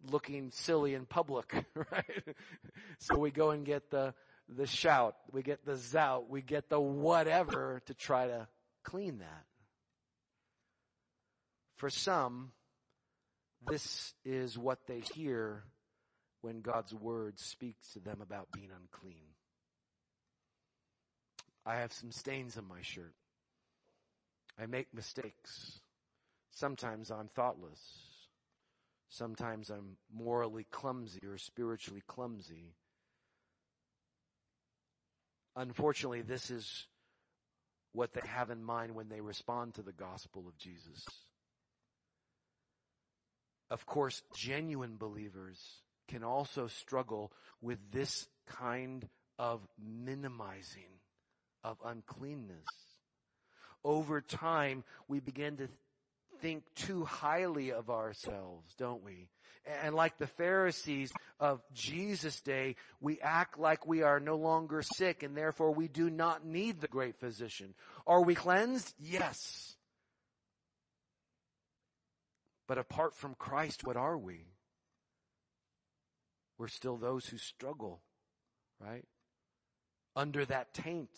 looking 0.09 0.51
silly 0.51 0.94
in 0.94 1.07
public, 1.07 1.64
right? 1.74 2.36
so 2.98 3.18
we 3.18 3.30
go 3.30 3.51
and 3.51 3.64
get 3.64 3.90
the, 3.90 4.14
the 4.48 4.66
shout, 4.66 5.16
we 5.32 5.42
get 5.42 5.64
the 5.64 5.72
zout, 5.72 6.28
we 6.28 6.42
get 6.42 6.68
the 6.68 6.80
whatever 6.80 7.82
to 7.86 7.94
try 7.94 8.26
to 8.26 8.48
clean 8.84 9.18
that. 9.18 9.44
For 11.76 11.90
some, 11.90 12.53
this 13.66 14.14
is 14.24 14.57
what 14.59 14.86
they 14.86 15.03
hear 15.14 15.64
when 16.42 16.61
God's 16.61 16.94
word 16.94 17.38
speaks 17.38 17.92
to 17.92 18.01
them 18.01 18.20
about 18.22 18.48
being 18.53 18.70
unclean. 18.70 19.34
I 21.66 21.76
have 21.76 21.92
some 21.92 22.11
stains 22.11 22.57
on 22.57 22.66
my 22.66 22.80
shirt. 22.82 23.14
I 24.59 24.66
make 24.66 24.92
mistakes. 24.94 25.80
Sometimes 26.51 27.11
I'm 27.11 27.28
thoughtless. 27.28 28.09
Sometimes 29.11 29.70
I'm 29.70 29.96
morally 30.12 30.66
clumsy 30.70 31.20
or 31.26 31.36
spiritually 31.36 32.02
clumsy. 32.06 32.74
Unfortunately, 35.56 36.22
this 36.22 36.48
is 36.50 36.86
what 37.92 38.12
they 38.12 38.26
have 38.26 38.50
in 38.50 38.62
mind 38.62 38.94
when 38.94 39.08
they 39.08 39.20
respond 39.20 39.74
to 39.74 39.82
the 39.82 39.92
gospel 39.92 40.46
of 40.46 40.56
Jesus. 40.56 41.04
Of 43.68 43.84
course, 43.84 44.22
genuine 44.36 44.96
believers 44.96 45.58
can 46.06 46.22
also 46.22 46.68
struggle 46.68 47.32
with 47.61 47.78
this 47.90 48.28
kind 48.46 49.08
of 49.40 49.61
minimizing 49.76 51.00
of 51.64 51.78
uncleanness. 51.84 52.66
Over 53.84 54.20
time, 54.20 54.84
we 55.08 55.18
begin 55.18 55.56
to 55.56 55.68
think 56.41 56.64
too 56.74 57.05
highly 57.05 57.72
of 57.72 57.91
ourselves, 57.91 58.74
don't 58.76 59.05
we? 59.05 59.28
And 59.82 59.95
like 59.95 60.16
the 60.18 60.26
Pharisees 60.26 61.12
of 61.38 61.62
Jesus' 61.72 62.41
day, 62.41 62.76
we 63.01 63.20
act 63.20 63.59
like 63.59 63.86
we 63.86 64.03
are 64.03 64.18
no 64.18 64.36
longer 64.36 64.82
sick 64.82 65.22
and 65.22 65.36
therefore 65.36 65.72
we 65.72 65.86
do 65.86 66.09
not 66.09 66.45
need 66.45 66.80
the 66.80 66.88
great 66.88 67.20
physician. 67.20 67.74
Are 68.07 68.22
we 68.22 68.34
cleansed? 68.34 68.95
Yes. 68.99 69.76
But 72.66 72.78
apart 72.78 73.14
from 73.14 73.34
Christ, 73.34 73.84
what 73.84 73.97
are 73.97 74.16
we? 74.16 74.47
We're 76.57 76.68
still 76.68 76.97
those 76.97 77.26
who 77.26 77.36
struggle, 77.36 78.01
right? 78.78 79.05
Under 80.16 80.45
that 80.45 80.72
taint. 80.72 81.11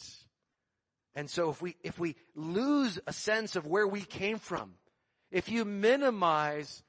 And 1.15 1.29
so 1.29 1.51
if 1.51 1.61
we, 1.61 1.77
if 1.83 1.99
we 1.99 2.17
lose 2.35 2.99
a 3.07 3.13
sense 3.13 3.55
of 3.57 3.67
where 3.67 3.87
we 3.87 4.01
came 4.01 4.39
from, 4.39 4.75
if 5.33 5.49
you 5.49 5.65
minimize 5.65 6.83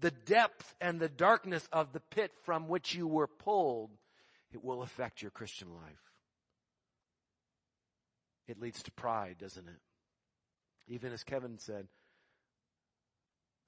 the 0.00 0.10
depth 0.10 0.74
and 0.80 0.98
the 0.98 1.08
darkness 1.08 1.66
of 1.72 1.92
the 1.92 2.00
pit 2.00 2.32
from 2.42 2.68
which 2.68 2.94
you 2.94 3.06
were 3.06 3.28
pulled, 3.28 3.90
it 4.52 4.62
will 4.62 4.82
affect 4.82 5.22
your 5.22 5.30
Christian 5.30 5.68
life. 5.74 6.02
It 8.48 8.60
leads 8.60 8.82
to 8.82 8.90
pride, 8.92 9.36
doesn't 9.38 9.68
it? 9.68 9.80
Even 10.88 11.12
as 11.12 11.22
Kevin 11.22 11.58
said, 11.58 11.86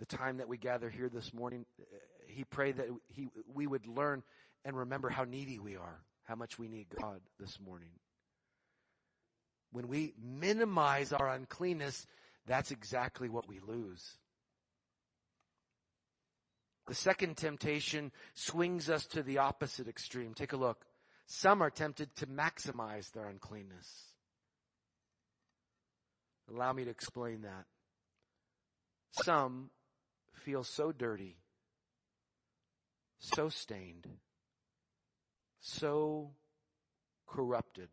the 0.00 0.16
time 0.16 0.38
that 0.38 0.48
we 0.48 0.56
gather 0.56 0.90
here 0.90 1.08
this 1.08 1.32
morning, 1.32 1.64
eh, 1.80 1.84
he 2.26 2.42
prayed 2.42 2.78
that 2.78 2.88
he, 3.08 3.28
we 3.54 3.68
would 3.68 3.86
learn 3.86 4.24
and 4.64 4.76
remember 4.76 5.08
how 5.10 5.22
needy 5.22 5.60
we 5.60 5.76
are, 5.76 6.00
how 6.24 6.34
much 6.34 6.58
we 6.58 6.66
need 6.66 6.86
God 7.00 7.20
this 7.38 7.60
morning. 7.64 7.90
When 9.70 9.86
we 9.86 10.14
minimize 10.20 11.12
our 11.12 11.28
uncleanness, 11.28 12.04
that's 12.46 12.70
exactly 12.70 13.28
what 13.28 13.48
we 13.48 13.60
lose. 13.60 14.18
The 16.88 16.94
second 16.94 17.36
temptation 17.36 18.10
swings 18.34 18.90
us 18.90 19.06
to 19.06 19.22
the 19.22 19.38
opposite 19.38 19.88
extreme. 19.88 20.34
Take 20.34 20.52
a 20.52 20.56
look. 20.56 20.84
Some 21.26 21.62
are 21.62 21.70
tempted 21.70 22.14
to 22.16 22.26
maximize 22.26 23.12
their 23.12 23.28
uncleanness. 23.28 23.88
Allow 26.50 26.72
me 26.72 26.84
to 26.84 26.90
explain 26.90 27.42
that. 27.42 27.64
Some 29.12 29.70
feel 30.34 30.64
so 30.64 30.90
dirty, 30.90 31.36
so 33.18 33.48
stained, 33.48 34.08
so 35.60 36.32
corrupted, 37.26 37.88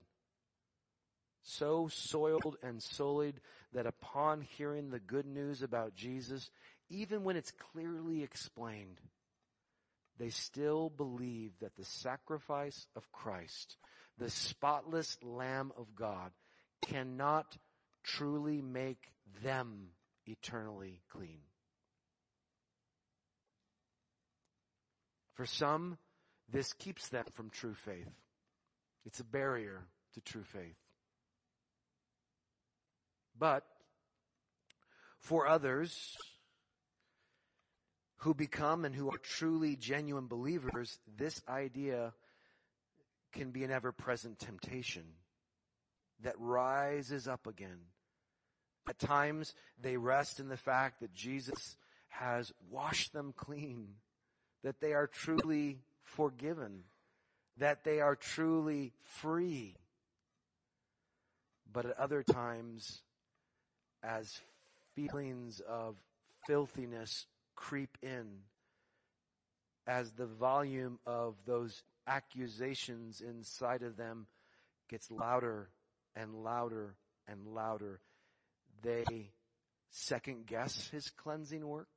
so 1.50 1.90
soiled 1.92 2.58
and 2.64 2.82
sullied 2.82 3.40
that 3.74 3.86
upon 3.86 4.42
hearing 4.42 4.90
the 4.90 5.00
good 5.00 5.26
news 5.26 5.62
about 5.62 5.96
Jesus, 5.96 6.50
even 6.90 7.24
when 7.24 7.36
it's 7.36 7.52
clearly 7.74 8.24
explained, 8.24 9.00
they 10.18 10.30
still 10.30 10.90
believe 10.90 11.52
that 11.60 11.76
the 11.76 11.86
sacrifice 11.86 12.88
of 12.96 13.12
Christ, 13.12 13.78
the 14.18 14.30
spotless 14.30 15.18
Lamb 15.24 15.72
of 15.78 15.96
God, 15.96 16.32
cannot 16.86 17.58
truly 18.04 18.62
make 18.62 19.12
them 19.44 19.90
eternally 20.26 21.02
clean. 21.12 21.40
For 25.36 25.46
some, 25.46 25.98
this 26.52 26.74
keeps 26.74 27.08
them 27.10 27.26
from 27.34 27.50
true 27.50 27.76
faith. 27.76 28.10
It's 29.06 29.22
a 29.22 29.26
barrier 29.26 29.86
to 30.16 30.22
true 30.22 30.44
faith. 30.44 30.76
But 33.40 33.64
for 35.18 35.48
others 35.48 36.18
who 38.18 38.34
become 38.34 38.84
and 38.84 38.94
who 38.94 39.10
are 39.10 39.18
truly 39.18 39.78
genuine 39.78 40.28
believers, 40.28 41.00
this 41.18 41.42
idea 41.48 42.14
can 43.32 43.52
be 43.52 43.64
an 43.64 43.72
ever 43.72 43.94
present 43.94 44.40
temptation 44.40 45.04
that 46.22 46.36
rises 46.38 47.28
up 47.28 47.48
again. 47.48 47.80
At 48.90 49.00
times, 49.00 49.54
they 49.80 49.96
rest 49.96 50.40
in 50.40 50.50
the 50.50 50.58
fact 50.58 51.00
that 51.00 51.14
Jesus 51.14 51.78
has 52.10 52.52
washed 52.70 53.14
them 53.14 53.34
clean, 53.38 53.88
that 54.64 54.82
they 54.82 54.94
are 54.94 55.08
truly 55.08 55.80
forgiven, 56.02 56.84
that 57.58 57.84
they 57.86 58.02
are 58.02 58.16
truly 58.16 58.92
free. 59.22 59.78
But 61.72 61.86
at 61.86 62.00
other 62.00 62.24
times, 62.24 63.02
as 64.04 64.40
feelings 64.96 65.62
of 65.68 65.96
filthiness 66.48 67.26
creep 67.56 67.98
in, 68.02 68.28
as 69.88 70.12
the 70.12 70.26
volume 70.26 71.00
of 71.06 71.36
those 71.46 71.84
accusations 72.08 73.22
inside 73.22 73.82
of 73.82 73.98
them 73.98 74.28
gets 74.90 75.10
louder 75.12 75.70
and 76.16 76.44
louder 76.44 76.96
and 77.28 77.48
louder, 77.48 78.00
they 78.82 79.32
second 79.92 80.46
guess 80.46 80.90
his 80.90 81.10
cleansing 81.10 81.66
work. 81.68 81.88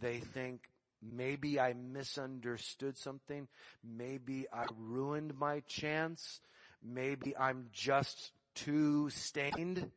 They 0.00 0.18
think, 0.18 0.62
maybe 1.02 1.58
I 1.58 1.72
misunderstood 1.74 2.96
something. 2.96 3.48
Maybe 3.84 4.46
I 4.52 4.66
ruined 4.78 5.36
my 5.38 5.60
chance. 5.66 6.40
Maybe 6.82 7.36
I'm 7.36 7.66
just 7.72 8.32
too 8.54 9.10
stained. 9.10 9.90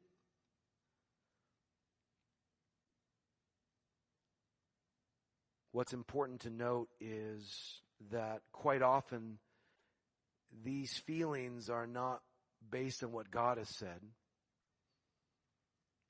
What's 5.74 5.92
important 5.92 6.42
to 6.42 6.52
note 6.52 6.88
is 7.02 7.82
that 8.12 8.42
quite 8.52 8.84
often 8.84 9.40
these 10.64 10.96
feelings 11.00 11.68
are 11.68 11.88
not 11.88 12.22
based 12.70 13.04
on 13.04 13.12
what 13.12 13.32
God 13.32 13.58
has 13.58 13.70
said, 13.70 14.00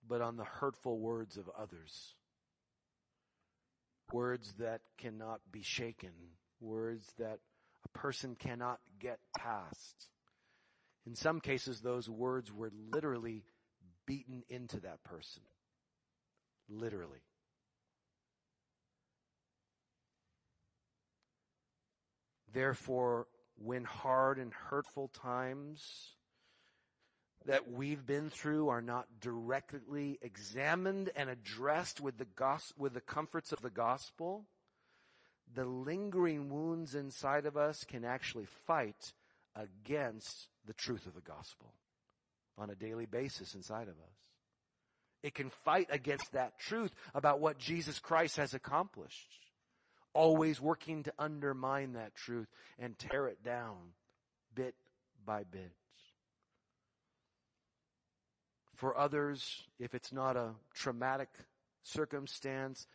but 0.05 0.19
on 0.19 0.35
the 0.35 0.43
hurtful 0.43 0.99
words 0.99 1.37
of 1.37 1.49
others. 1.57 2.13
Words 4.11 4.53
that 4.59 4.81
cannot 4.97 5.39
be 5.49 5.63
shaken. 5.63 6.11
Words 6.59 7.05
that 7.17 7.39
a 7.85 7.97
person 7.97 8.35
cannot 8.35 8.79
get 8.99 9.19
past. 9.37 10.09
In 11.07 11.15
some 11.15 11.39
cases, 11.39 11.79
those 11.79 12.09
words 12.09 12.51
were 12.51 12.71
literally 12.91 13.45
beaten 14.05 14.43
into 14.49 14.81
that 14.81 15.05
person. 15.05 15.41
Literally. 16.67 17.21
Therefore, 22.53 23.27
when 23.57 23.83
hard 23.83 24.37
and 24.37 24.53
hurtful 24.53 25.07
times 25.09 26.15
that 27.45 27.69
we've 27.69 28.05
been 28.05 28.29
through 28.29 28.69
are 28.69 28.81
not 28.81 29.19
directly 29.19 30.17
examined 30.21 31.09
and 31.15 31.29
addressed 31.29 31.99
with 31.99 32.17
the 32.17 32.25
gos- 32.25 32.73
with 32.77 32.93
the 32.93 33.01
comforts 33.01 33.51
of 33.51 33.61
the 33.61 33.69
gospel, 33.69 34.45
the 35.53 35.65
lingering 35.65 36.49
wounds 36.49 36.95
inside 36.95 37.45
of 37.45 37.57
us 37.57 37.83
can 37.83 38.05
actually 38.05 38.47
fight 38.65 39.13
against 39.55 40.47
the 40.65 40.73
truth 40.73 41.05
of 41.05 41.15
the 41.15 41.21
gospel 41.21 41.73
on 42.57 42.69
a 42.69 42.75
daily 42.75 43.05
basis 43.05 43.55
inside 43.55 43.87
of 43.87 43.95
us. 43.95 44.17
It 45.21 45.33
can 45.33 45.49
fight 45.63 45.87
against 45.89 46.31
that 46.33 46.59
truth 46.59 46.93
about 47.13 47.39
what 47.39 47.57
Jesus 47.57 47.99
Christ 47.99 48.37
has 48.37 48.53
accomplished. 48.53 49.39
Always 50.13 50.61
working 50.61 51.03
to 51.03 51.13
undermine 51.17 51.93
that 51.93 52.15
truth 52.15 52.47
and 52.77 52.97
tear 52.97 53.27
it 53.27 53.43
down 53.43 53.77
bit 54.53 54.75
by 55.25 55.43
bit. 55.43 55.71
For 58.75 58.97
others, 58.97 59.63
if 59.79 59.95
it's 59.95 60.11
not 60.11 60.35
a 60.35 60.51
traumatic 60.73 61.29
circumstance 61.83 62.87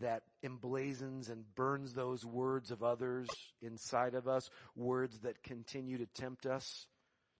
that 0.00 0.22
emblazons 0.44 1.30
and 1.30 1.44
burns 1.54 1.94
those 1.94 2.24
words 2.24 2.70
of 2.70 2.82
others 2.82 3.28
inside 3.62 4.14
of 4.14 4.28
us, 4.28 4.50
words 4.74 5.20
that 5.20 5.42
continue 5.42 5.98
to 5.98 6.06
tempt 6.06 6.46
us 6.46 6.86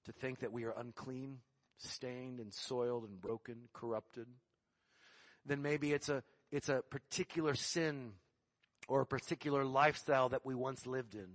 to 0.05 0.13
think 0.13 0.41
that 0.41 0.53
we 0.53 0.65
are 0.65 0.75
unclean, 0.77 1.39
stained 1.79 2.41
and 2.41 2.53
soiled 2.53 3.05
and 3.05 3.21
broken, 3.21 3.69
corrupted, 3.73 4.27
then 5.45 5.63
maybe 5.63 5.93
it's 5.93 6.09
a, 6.09 6.23
it's 6.51 6.69
a 6.69 6.83
particular 6.91 7.55
sin 7.55 8.13
or 8.89 9.01
a 9.01 9.07
particular 9.07 9.65
lifestyle 9.65 10.29
that 10.31 10.45
we 10.45 10.55
once 10.55 10.87
lived 10.87 11.15
in. 11.15 11.29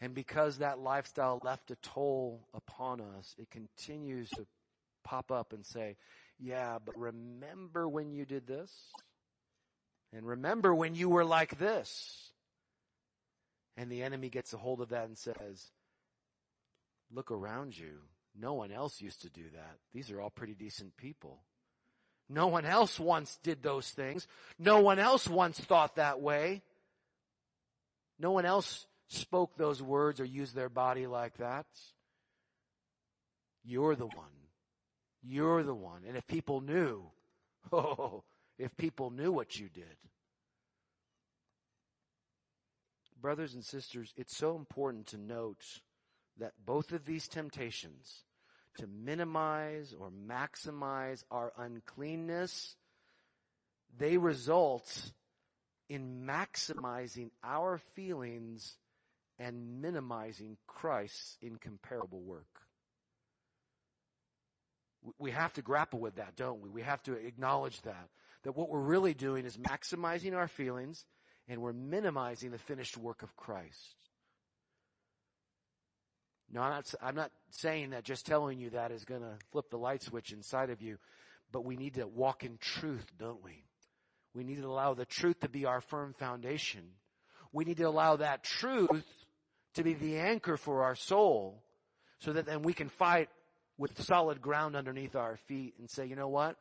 And 0.00 0.14
because 0.14 0.58
that 0.58 0.78
lifestyle 0.78 1.40
left 1.42 1.70
a 1.70 1.76
toll 1.76 2.46
upon 2.54 3.00
us, 3.00 3.34
it 3.38 3.50
continues 3.50 4.30
to 4.30 4.46
pop 5.04 5.32
up 5.32 5.52
and 5.52 5.66
say, 5.66 5.96
yeah, 6.38 6.78
but 6.84 6.96
remember 6.96 7.88
when 7.88 8.12
you 8.12 8.24
did 8.24 8.46
this? 8.46 8.72
And 10.12 10.26
remember 10.26 10.74
when 10.74 10.94
you 10.94 11.08
were 11.08 11.24
like 11.24 11.58
this? 11.58 12.32
And 13.76 13.90
the 13.90 14.02
enemy 14.02 14.28
gets 14.28 14.52
a 14.52 14.56
hold 14.56 14.80
of 14.80 14.90
that 14.90 15.06
and 15.06 15.18
says, 15.18 15.70
look 17.12 17.30
around 17.30 17.76
you. 17.76 17.98
No 18.40 18.54
one 18.54 18.70
else 18.70 19.00
used 19.00 19.22
to 19.22 19.30
do 19.30 19.44
that. 19.52 19.76
These 19.92 20.10
are 20.10 20.20
all 20.20 20.30
pretty 20.30 20.54
decent 20.54 20.96
people. 20.96 21.42
No 22.28 22.48
one 22.48 22.66
else 22.66 23.00
once 23.00 23.38
did 23.42 23.62
those 23.62 23.88
things. 23.90 24.26
No 24.58 24.80
one 24.80 24.98
else 24.98 25.26
once 25.26 25.58
thought 25.58 25.96
that 25.96 26.20
way. 26.20 26.62
No 28.18 28.32
one 28.32 28.44
else 28.44 28.86
spoke 29.08 29.56
those 29.56 29.82
words 29.82 30.20
or 30.20 30.24
used 30.24 30.54
their 30.54 30.68
body 30.68 31.06
like 31.06 31.38
that. 31.38 31.66
You're 33.64 33.96
the 33.96 34.06
one. 34.06 34.26
You're 35.22 35.62
the 35.62 35.74
one. 35.74 36.02
And 36.06 36.16
if 36.16 36.26
people 36.26 36.60
knew, 36.60 37.10
oh, 37.72 38.24
if 38.58 38.76
people 38.76 39.10
knew 39.10 39.32
what 39.32 39.58
you 39.58 39.68
did. 39.68 39.96
Brothers 43.20 43.54
and 43.54 43.64
sisters, 43.64 44.12
it's 44.16 44.36
so 44.36 44.56
important 44.56 45.06
to 45.08 45.18
note 45.18 45.80
that 46.38 46.52
both 46.64 46.92
of 46.92 47.04
these 47.04 47.26
temptations, 47.26 48.24
to 48.78 48.86
minimize 48.86 49.94
or 49.98 50.10
maximize 50.10 51.22
our 51.30 51.52
uncleanness, 51.56 52.76
they 53.96 54.16
result 54.16 55.12
in 55.88 56.26
maximizing 56.26 57.30
our 57.42 57.78
feelings 57.94 58.76
and 59.38 59.80
minimizing 59.80 60.56
Christ's 60.66 61.36
incomparable 61.40 62.20
work. 62.20 62.46
We 65.18 65.30
have 65.30 65.52
to 65.54 65.62
grapple 65.62 66.00
with 66.00 66.16
that, 66.16 66.36
don't 66.36 66.60
we? 66.60 66.68
We 66.68 66.82
have 66.82 67.02
to 67.04 67.12
acknowledge 67.12 67.80
that. 67.82 68.08
That 68.42 68.56
what 68.56 68.68
we're 68.68 68.80
really 68.80 69.14
doing 69.14 69.44
is 69.44 69.56
maximizing 69.56 70.34
our 70.34 70.48
feelings 70.48 71.04
and 71.48 71.60
we're 71.60 71.72
minimizing 71.72 72.50
the 72.50 72.58
finished 72.58 72.96
work 72.96 73.22
of 73.22 73.34
Christ. 73.36 73.94
No, 76.52 76.62
I'm 76.62 76.70
not, 76.70 76.94
I'm 77.02 77.14
not 77.14 77.30
saying 77.50 77.90
that 77.90 78.04
just 78.04 78.26
telling 78.26 78.58
you 78.58 78.70
that 78.70 78.90
is 78.90 79.04
going 79.04 79.20
to 79.20 79.34
flip 79.52 79.70
the 79.70 79.76
light 79.76 80.02
switch 80.02 80.32
inside 80.32 80.70
of 80.70 80.80
you, 80.80 80.96
but 81.52 81.64
we 81.64 81.76
need 81.76 81.94
to 81.94 82.06
walk 82.06 82.44
in 82.44 82.58
truth, 82.58 83.06
don't 83.18 83.42
we? 83.44 83.64
We 84.34 84.44
need 84.44 84.56
to 84.58 84.66
allow 84.66 84.94
the 84.94 85.04
truth 85.04 85.40
to 85.40 85.48
be 85.48 85.66
our 85.66 85.80
firm 85.80 86.14
foundation. 86.14 86.82
We 87.52 87.64
need 87.64 87.78
to 87.78 87.84
allow 87.84 88.16
that 88.16 88.44
truth 88.44 89.04
to 89.74 89.82
be 89.82 89.94
the 89.94 90.18
anchor 90.18 90.56
for 90.56 90.84
our 90.84 90.94
soul 90.94 91.62
so 92.20 92.32
that 92.32 92.46
then 92.46 92.62
we 92.62 92.72
can 92.72 92.88
fight 92.88 93.28
with 93.76 94.02
solid 94.02 94.40
ground 94.40 94.74
underneath 94.76 95.16
our 95.16 95.36
feet 95.48 95.74
and 95.78 95.88
say, 95.88 96.06
you 96.06 96.16
know 96.16 96.28
what? 96.28 96.56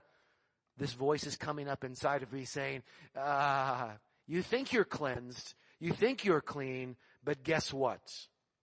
This 0.78 0.94
voice 0.94 1.26
is 1.26 1.36
coming 1.36 1.68
up 1.68 1.84
inside 1.84 2.24
of 2.24 2.32
me 2.32 2.46
saying, 2.46 2.84
ah, 3.18 3.94
you 4.28 4.42
think 4.42 4.72
you're 4.72 4.86
cleansed. 4.86 5.56
You 5.80 5.92
think 5.94 6.26
you're 6.26 6.42
clean, 6.42 6.96
but 7.24 7.44
guess 7.44 7.74
what? 7.74 8.02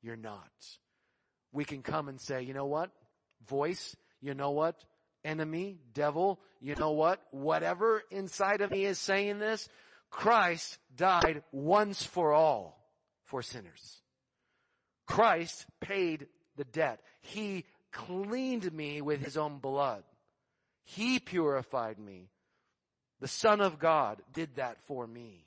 You're 0.02 0.16
not. 0.16 0.50
We 1.54 1.64
can 1.64 1.82
come 1.82 2.08
and 2.08 2.20
say, 2.20 2.42
you 2.42 2.52
know 2.52 2.66
what? 2.66 2.90
Voice, 3.48 3.96
you 4.20 4.34
know 4.34 4.50
what? 4.50 4.84
Enemy, 5.24 5.78
devil, 5.94 6.40
you 6.60 6.74
know 6.74 6.90
what? 6.90 7.22
Whatever 7.30 8.02
inside 8.10 8.60
of 8.60 8.72
me 8.72 8.84
is 8.84 8.98
saying 8.98 9.38
this, 9.38 9.68
Christ 10.10 10.78
died 10.94 11.44
once 11.52 12.04
for 12.04 12.32
all 12.32 12.84
for 13.24 13.40
sinners. 13.40 14.02
Christ 15.06 15.64
paid 15.80 16.26
the 16.56 16.64
debt. 16.64 17.00
He 17.20 17.64
cleaned 17.92 18.70
me 18.72 19.00
with 19.00 19.24
his 19.24 19.36
own 19.36 19.58
blood. 19.58 20.02
He 20.82 21.20
purified 21.20 21.98
me. 21.98 22.30
The 23.20 23.28
Son 23.28 23.60
of 23.60 23.78
God 23.78 24.20
did 24.32 24.56
that 24.56 24.78
for 24.86 25.06
me. 25.06 25.46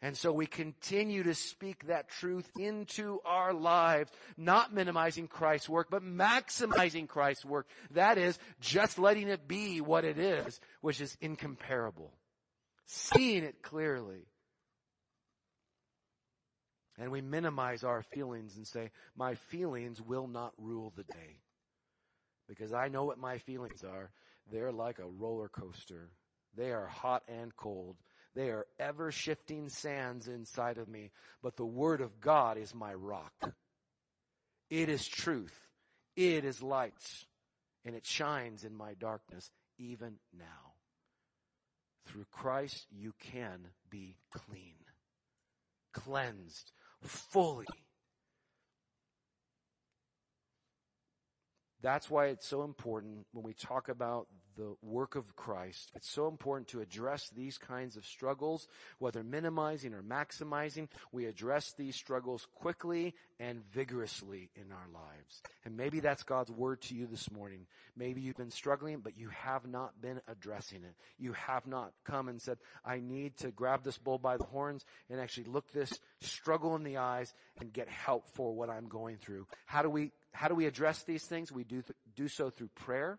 And 0.00 0.16
so 0.16 0.32
we 0.32 0.46
continue 0.46 1.24
to 1.24 1.34
speak 1.34 1.88
that 1.88 2.08
truth 2.08 2.48
into 2.56 3.20
our 3.24 3.52
lives, 3.52 4.12
not 4.36 4.72
minimizing 4.72 5.26
Christ's 5.26 5.68
work, 5.68 5.88
but 5.90 6.04
maximizing 6.04 7.08
Christ's 7.08 7.44
work. 7.44 7.66
That 7.90 8.16
is, 8.16 8.38
just 8.60 8.98
letting 9.00 9.28
it 9.28 9.48
be 9.48 9.80
what 9.80 10.04
it 10.04 10.18
is, 10.18 10.60
which 10.82 11.00
is 11.00 11.16
incomparable. 11.20 12.12
Seeing 12.86 13.42
it 13.42 13.60
clearly. 13.60 14.28
And 16.96 17.10
we 17.10 17.20
minimize 17.20 17.82
our 17.82 18.02
feelings 18.02 18.56
and 18.56 18.66
say, 18.66 18.90
my 19.16 19.34
feelings 19.34 20.00
will 20.00 20.28
not 20.28 20.52
rule 20.58 20.92
the 20.96 21.04
day. 21.04 21.40
Because 22.48 22.72
I 22.72 22.88
know 22.88 23.04
what 23.04 23.18
my 23.18 23.38
feelings 23.38 23.82
are. 23.82 24.10
They're 24.50 24.72
like 24.72 25.00
a 25.00 25.06
roller 25.06 25.48
coaster. 25.48 26.08
They 26.56 26.72
are 26.72 26.86
hot 26.86 27.24
and 27.28 27.54
cold. 27.56 27.96
They 28.34 28.50
are 28.50 28.66
ever 28.78 29.10
shifting 29.10 29.68
sands 29.68 30.28
inside 30.28 30.78
of 30.78 30.88
me. 30.88 31.10
But 31.42 31.56
the 31.56 31.66
Word 31.66 32.00
of 32.00 32.20
God 32.20 32.58
is 32.58 32.74
my 32.74 32.94
rock. 32.94 33.52
It 34.70 34.88
is 34.88 35.06
truth. 35.06 35.58
It 36.16 36.44
is 36.44 36.62
light. 36.62 36.92
And 37.84 37.94
it 37.94 38.06
shines 38.06 38.64
in 38.64 38.76
my 38.76 38.94
darkness 38.94 39.50
even 39.78 40.14
now. 40.36 40.74
Through 42.06 42.26
Christ, 42.30 42.86
you 42.90 43.12
can 43.32 43.68
be 43.90 44.16
clean, 44.30 44.76
cleansed, 45.92 46.72
fully 47.02 47.66
That's 51.80 52.10
why 52.10 52.26
it's 52.26 52.46
so 52.46 52.64
important 52.64 53.26
when 53.32 53.44
we 53.44 53.54
talk 53.54 53.88
about 53.88 54.26
the 54.58 54.74
work 54.82 55.14
of 55.14 55.36
Christ. 55.36 55.92
It's 55.94 56.10
so 56.10 56.26
important 56.26 56.68
to 56.68 56.80
address 56.80 57.30
these 57.30 57.56
kinds 57.56 57.96
of 57.96 58.04
struggles, 58.04 58.66
whether 58.98 59.22
minimizing 59.22 59.94
or 59.94 60.02
maximizing. 60.02 60.88
We 61.12 61.26
address 61.26 61.72
these 61.78 61.94
struggles 61.94 62.46
quickly 62.56 63.14
and 63.38 63.62
vigorously 63.72 64.50
in 64.56 64.72
our 64.72 64.88
lives. 64.92 65.42
And 65.64 65.76
maybe 65.76 66.00
that's 66.00 66.24
God's 66.24 66.50
word 66.50 66.82
to 66.82 66.96
you 66.96 67.06
this 67.06 67.30
morning. 67.30 67.66
Maybe 67.96 68.20
you've 68.20 68.36
been 68.36 68.50
struggling, 68.50 68.98
but 68.98 69.16
you 69.16 69.28
have 69.28 69.64
not 69.66 70.00
been 70.02 70.20
addressing 70.26 70.82
it. 70.82 70.96
You 71.18 71.34
have 71.34 71.66
not 71.66 71.92
come 72.04 72.28
and 72.28 72.42
said, 72.42 72.58
I 72.84 72.98
need 72.98 73.36
to 73.38 73.52
grab 73.52 73.84
this 73.84 73.96
bull 73.96 74.18
by 74.18 74.38
the 74.38 74.44
horns 74.44 74.84
and 75.08 75.20
actually 75.20 75.44
look 75.44 75.70
this 75.70 75.92
struggle 76.20 76.74
in 76.74 76.82
the 76.82 76.96
eyes 76.96 77.32
and 77.60 77.72
get 77.72 77.88
help 77.88 78.28
for 78.34 78.52
what 78.52 78.70
I'm 78.70 78.88
going 78.88 79.18
through. 79.18 79.46
How 79.66 79.82
do 79.82 79.88
we 79.88 80.10
how 80.32 80.48
do 80.48 80.54
we 80.54 80.66
address 80.66 81.02
these 81.02 81.24
things? 81.24 81.50
We 81.50 81.64
do, 81.64 81.82
th- 81.82 81.96
do 82.14 82.28
so 82.28 82.50
through 82.50 82.68
prayer. 82.74 83.18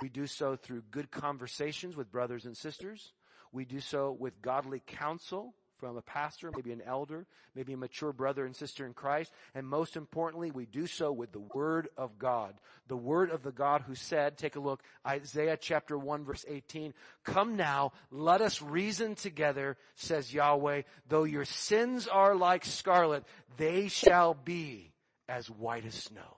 We 0.00 0.08
do 0.08 0.26
so 0.26 0.56
through 0.56 0.82
good 0.90 1.10
conversations 1.10 1.96
with 1.96 2.10
brothers 2.10 2.44
and 2.44 2.56
sisters. 2.56 3.12
We 3.52 3.64
do 3.64 3.80
so 3.80 4.16
with 4.18 4.40
godly 4.40 4.82
counsel 4.86 5.54
from 5.82 5.96
a 5.96 6.02
pastor, 6.02 6.52
maybe 6.54 6.70
an 6.70 6.80
elder, 6.86 7.26
maybe 7.56 7.72
a 7.72 7.76
mature 7.76 8.12
brother 8.12 8.46
and 8.46 8.54
sister 8.54 8.86
in 8.86 8.94
Christ. 8.94 9.32
And 9.52 9.66
most 9.66 9.96
importantly, 9.96 10.52
we 10.52 10.64
do 10.64 10.86
so 10.86 11.10
with 11.10 11.32
the 11.32 11.42
Word 11.54 11.88
of 11.96 12.20
God. 12.20 12.54
The 12.86 12.96
Word 12.96 13.30
of 13.30 13.42
the 13.42 13.50
God 13.50 13.82
who 13.82 13.96
said, 13.96 14.38
take 14.38 14.54
a 14.54 14.60
look, 14.60 14.84
Isaiah 15.04 15.58
chapter 15.60 15.98
1 15.98 16.24
verse 16.24 16.44
18, 16.46 16.94
come 17.24 17.56
now, 17.56 17.90
let 18.12 18.40
us 18.40 18.62
reason 18.62 19.16
together, 19.16 19.76
says 19.96 20.32
Yahweh, 20.32 20.82
though 21.08 21.24
your 21.24 21.44
sins 21.44 22.06
are 22.06 22.36
like 22.36 22.64
scarlet, 22.64 23.24
they 23.56 23.88
shall 23.88 24.34
be 24.34 24.92
as 25.28 25.50
white 25.50 25.84
as 25.84 25.94
snow. 25.94 26.36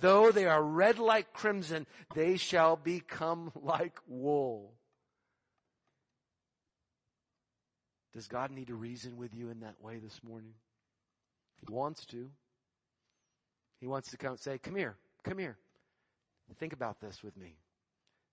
Though 0.00 0.30
they 0.30 0.46
are 0.46 0.62
red 0.62 0.98
like 0.98 1.32
crimson, 1.32 1.86
they 2.14 2.36
shall 2.36 2.76
become 2.76 3.52
like 3.62 3.98
wool. 4.06 4.72
Does 8.12 8.28
God 8.28 8.50
need 8.50 8.68
to 8.68 8.74
reason 8.74 9.16
with 9.16 9.34
you 9.34 9.50
in 9.50 9.60
that 9.60 9.80
way 9.80 9.98
this 9.98 10.20
morning? 10.22 10.54
He 11.56 11.72
wants 11.72 12.06
to. 12.06 12.30
He 13.80 13.86
wants 13.86 14.10
to 14.10 14.16
come 14.16 14.32
and 14.32 14.40
say, 14.40 14.58
come 14.58 14.76
here, 14.76 14.96
come 15.24 15.38
here. 15.38 15.56
Think 16.58 16.72
about 16.72 17.00
this 17.00 17.22
with 17.22 17.36
me. 17.36 17.56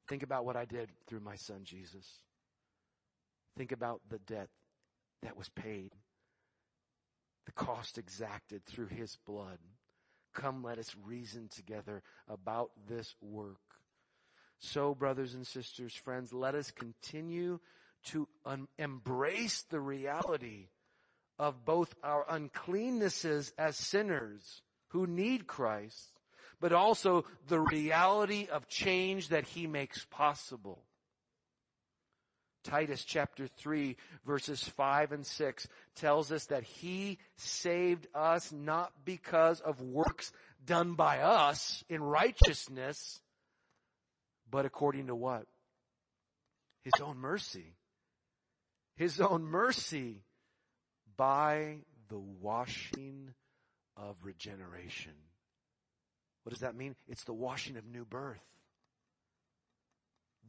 Think 0.07 0.21
about 0.23 0.45
what 0.45 0.55
I 0.55 0.65
did 0.65 0.89
through 1.07 1.21
my 1.21 1.35
son 1.35 1.61
Jesus. 1.63 2.05
Think 3.57 3.71
about 3.71 4.01
the 4.09 4.19
debt 4.19 4.49
that 5.23 5.37
was 5.37 5.49
paid 5.49 5.95
the 7.45 7.51
cost 7.51 7.97
exacted 7.97 8.65
through 8.65 8.87
his 8.87 9.17
blood. 9.25 9.57
Come, 10.33 10.63
let 10.63 10.77
us 10.77 10.95
reason 11.03 11.49
together 11.49 12.01
about 12.27 12.71
this 12.87 13.13
work. 13.21 13.59
So, 14.59 14.93
brothers 14.93 15.33
and 15.33 15.45
sisters, 15.45 15.93
friends, 15.93 16.31
let 16.31 16.53
us 16.55 16.71
continue 16.71 17.59
to 18.05 18.27
un- 18.45 18.67
embrace 18.77 19.63
the 19.69 19.79
reality 19.79 20.67
of 21.39 21.65
both 21.65 21.95
our 22.03 22.25
uncleannesses 22.25 23.51
as 23.57 23.75
sinners 23.75 24.61
who 24.89 25.07
need 25.07 25.47
Christ, 25.47 26.19
but 26.59 26.73
also 26.73 27.25
the 27.47 27.59
reality 27.59 28.47
of 28.51 28.67
change 28.67 29.29
that 29.29 29.47
he 29.47 29.65
makes 29.65 30.05
possible. 30.05 30.83
Titus 32.63 33.03
chapter 33.03 33.47
3 33.47 33.97
verses 34.25 34.63
5 34.63 35.11
and 35.11 35.25
6 35.25 35.67
tells 35.95 36.31
us 36.31 36.45
that 36.45 36.63
he 36.63 37.17
saved 37.37 38.07
us 38.13 38.51
not 38.51 38.91
because 39.05 39.59
of 39.61 39.81
works 39.81 40.31
done 40.65 40.93
by 40.93 41.19
us 41.19 41.83
in 41.89 42.03
righteousness, 42.03 43.19
but 44.49 44.65
according 44.65 45.07
to 45.07 45.15
what? 45.15 45.45
His 46.83 46.93
own 47.01 47.17
mercy. 47.17 47.75
His 48.95 49.19
own 49.19 49.43
mercy 49.43 50.23
by 51.17 51.79
the 52.09 52.19
washing 52.19 53.33
of 53.97 54.15
regeneration. 54.23 55.13
What 56.43 56.51
does 56.51 56.61
that 56.61 56.75
mean? 56.75 56.95
It's 57.07 57.23
the 57.23 57.33
washing 57.33 57.77
of 57.77 57.85
new 57.85 58.05
birth. 58.05 58.41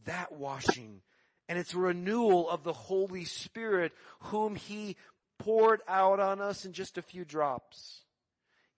That 0.05 0.33
washing 0.33 1.03
and 1.49 1.59
it's 1.59 1.75
renewal 1.75 2.49
of 2.49 2.63
the 2.65 2.73
Holy 2.73 3.25
Spirit 3.25 3.93
whom 4.21 4.55
He 4.55 4.97
poured 5.39 5.81
out 5.89 6.21
on 6.21 6.41
us 6.41 6.65
in 6.65 6.73
just 6.73 6.99
a 6.99 7.03
few 7.03 7.25
drops. 7.25 8.01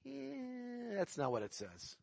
Yeah, 0.05 0.97
that's 0.97 1.19
not 1.19 1.33
what 1.33 1.43
it 1.43 1.55
says. 1.55 1.97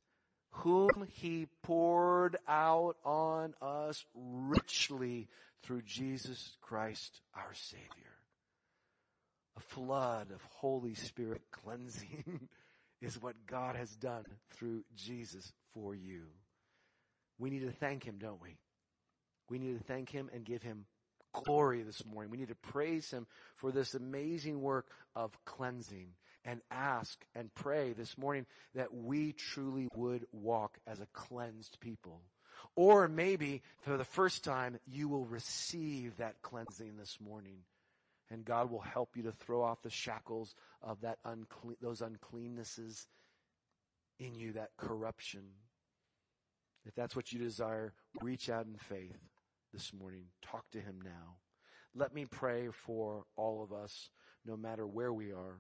Whom 0.52 1.08
He 1.08 1.48
poured 1.64 2.38
out 2.48 2.98
on 3.04 3.54
us 3.62 4.06
richly 4.16 5.28
through 5.64 5.82
Jesus 5.84 6.58
Christ 6.62 7.22
our 7.36 7.54
Savior. 7.54 7.88
A 9.58 9.62
flood 9.62 10.32
of 10.32 10.42
Holy 10.58 10.96
Spirit 10.96 11.42
cleansing 11.52 12.50
is 13.02 13.22
what 13.22 13.36
God 13.48 13.76
has 13.76 13.96
done 13.96 14.26
through 14.52 14.84
Jesus 14.96 15.52
for 15.74 15.96
you. 15.96 16.24
We 17.38 17.50
need 17.50 17.62
to 17.62 17.72
thank 17.72 18.04
Him, 18.04 18.18
don't 18.20 18.42
we? 18.42 18.58
We 19.52 19.60
need 19.60 19.78
to 19.78 19.84
thank 19.84 20.10
him 20.10 20.30
and 20.34 20.46
give 20.46 20.64
him 20.64 20.86
glory 21.34 21.82
this 21.82 22.06
morning. 22.06 22.32
We 22.32 22.38
need 22.38 22.48
to 22.48 22.56
praise 22.56 23.12
him 23.12 23.28
for 23.58 23.70
this 23.70 23.94
amazing 23.94 24.62
work 24.62 24.88
of 25.14 25.38
cleansing 25.44 26.08
and 26.46 26.62
ask 26.72 27.20
and 27.36 27.54
pray 27.54 27.92
this 27.92 28.18
morning 28.18 28.46
that 28.76 28.94
we 28.94 29.34
truly 29.34 29.90
would 29.94 30.26
walk 30.32 30.78
as 30.88 31.02
a 31.02 31.06
cleansed 31.08 31.82
people. 31.82 32.22
Or 32.78 33.10
maybe 33.10 33.62
for 33.82 33.98
the 33.98 34.06
first 34.06 34.46
time 34.46 34.80
you 34.88 35.10
will 35.10 35.26
receive 35.26 36.16
that 36.16 36.42
cleansing 36.42 36.96
this 36.98 37.18
morning 37.20 37.58
and 38.30 38.46
God 38.46 38.72
will 38.72 38.80
help 38.80 39.18
you 39.18 39.24
to 39.24 39.34
throw 39.34 39.62
off 39.64 39.82
the 39.82 39.90
shackles 39.90 40.56
of 40.82 41.02
that 41.02 41.18
unclean, 41.26 41.76
those 41.82 42.02
uncleannesses 42.02 43.06
in 44.18 44.34
you, 44.34 44.54
that 44.54 44.70
corruption. 44.78 45.42
If 46.86 46.96
that's 46.96 47.18
what 47.18 47.34
you 47.34 47.40
desire, 47.40 47.92
reach 48.22 48.50
out 48.50 48.66
in 48.66 48.78
faith 48.78 49.20
this 49.74 49.94
morning. 49.94 50.26
Talk 50.42 50.70
to 50.72 50.80
him 50.80 51.00
now. 51.04 51.38
Let 51.96 52.14
me 52.14 52.26
pray 52.26 52.70
for 52.72 53.26
all 53.36 53.64
of 53.64 53.72
us, 53.72 54.10
no 54.46 54.58
matter 54.58 54.86
where 54.88 55.14
we 55.14 55.32
are. 55.32 55.60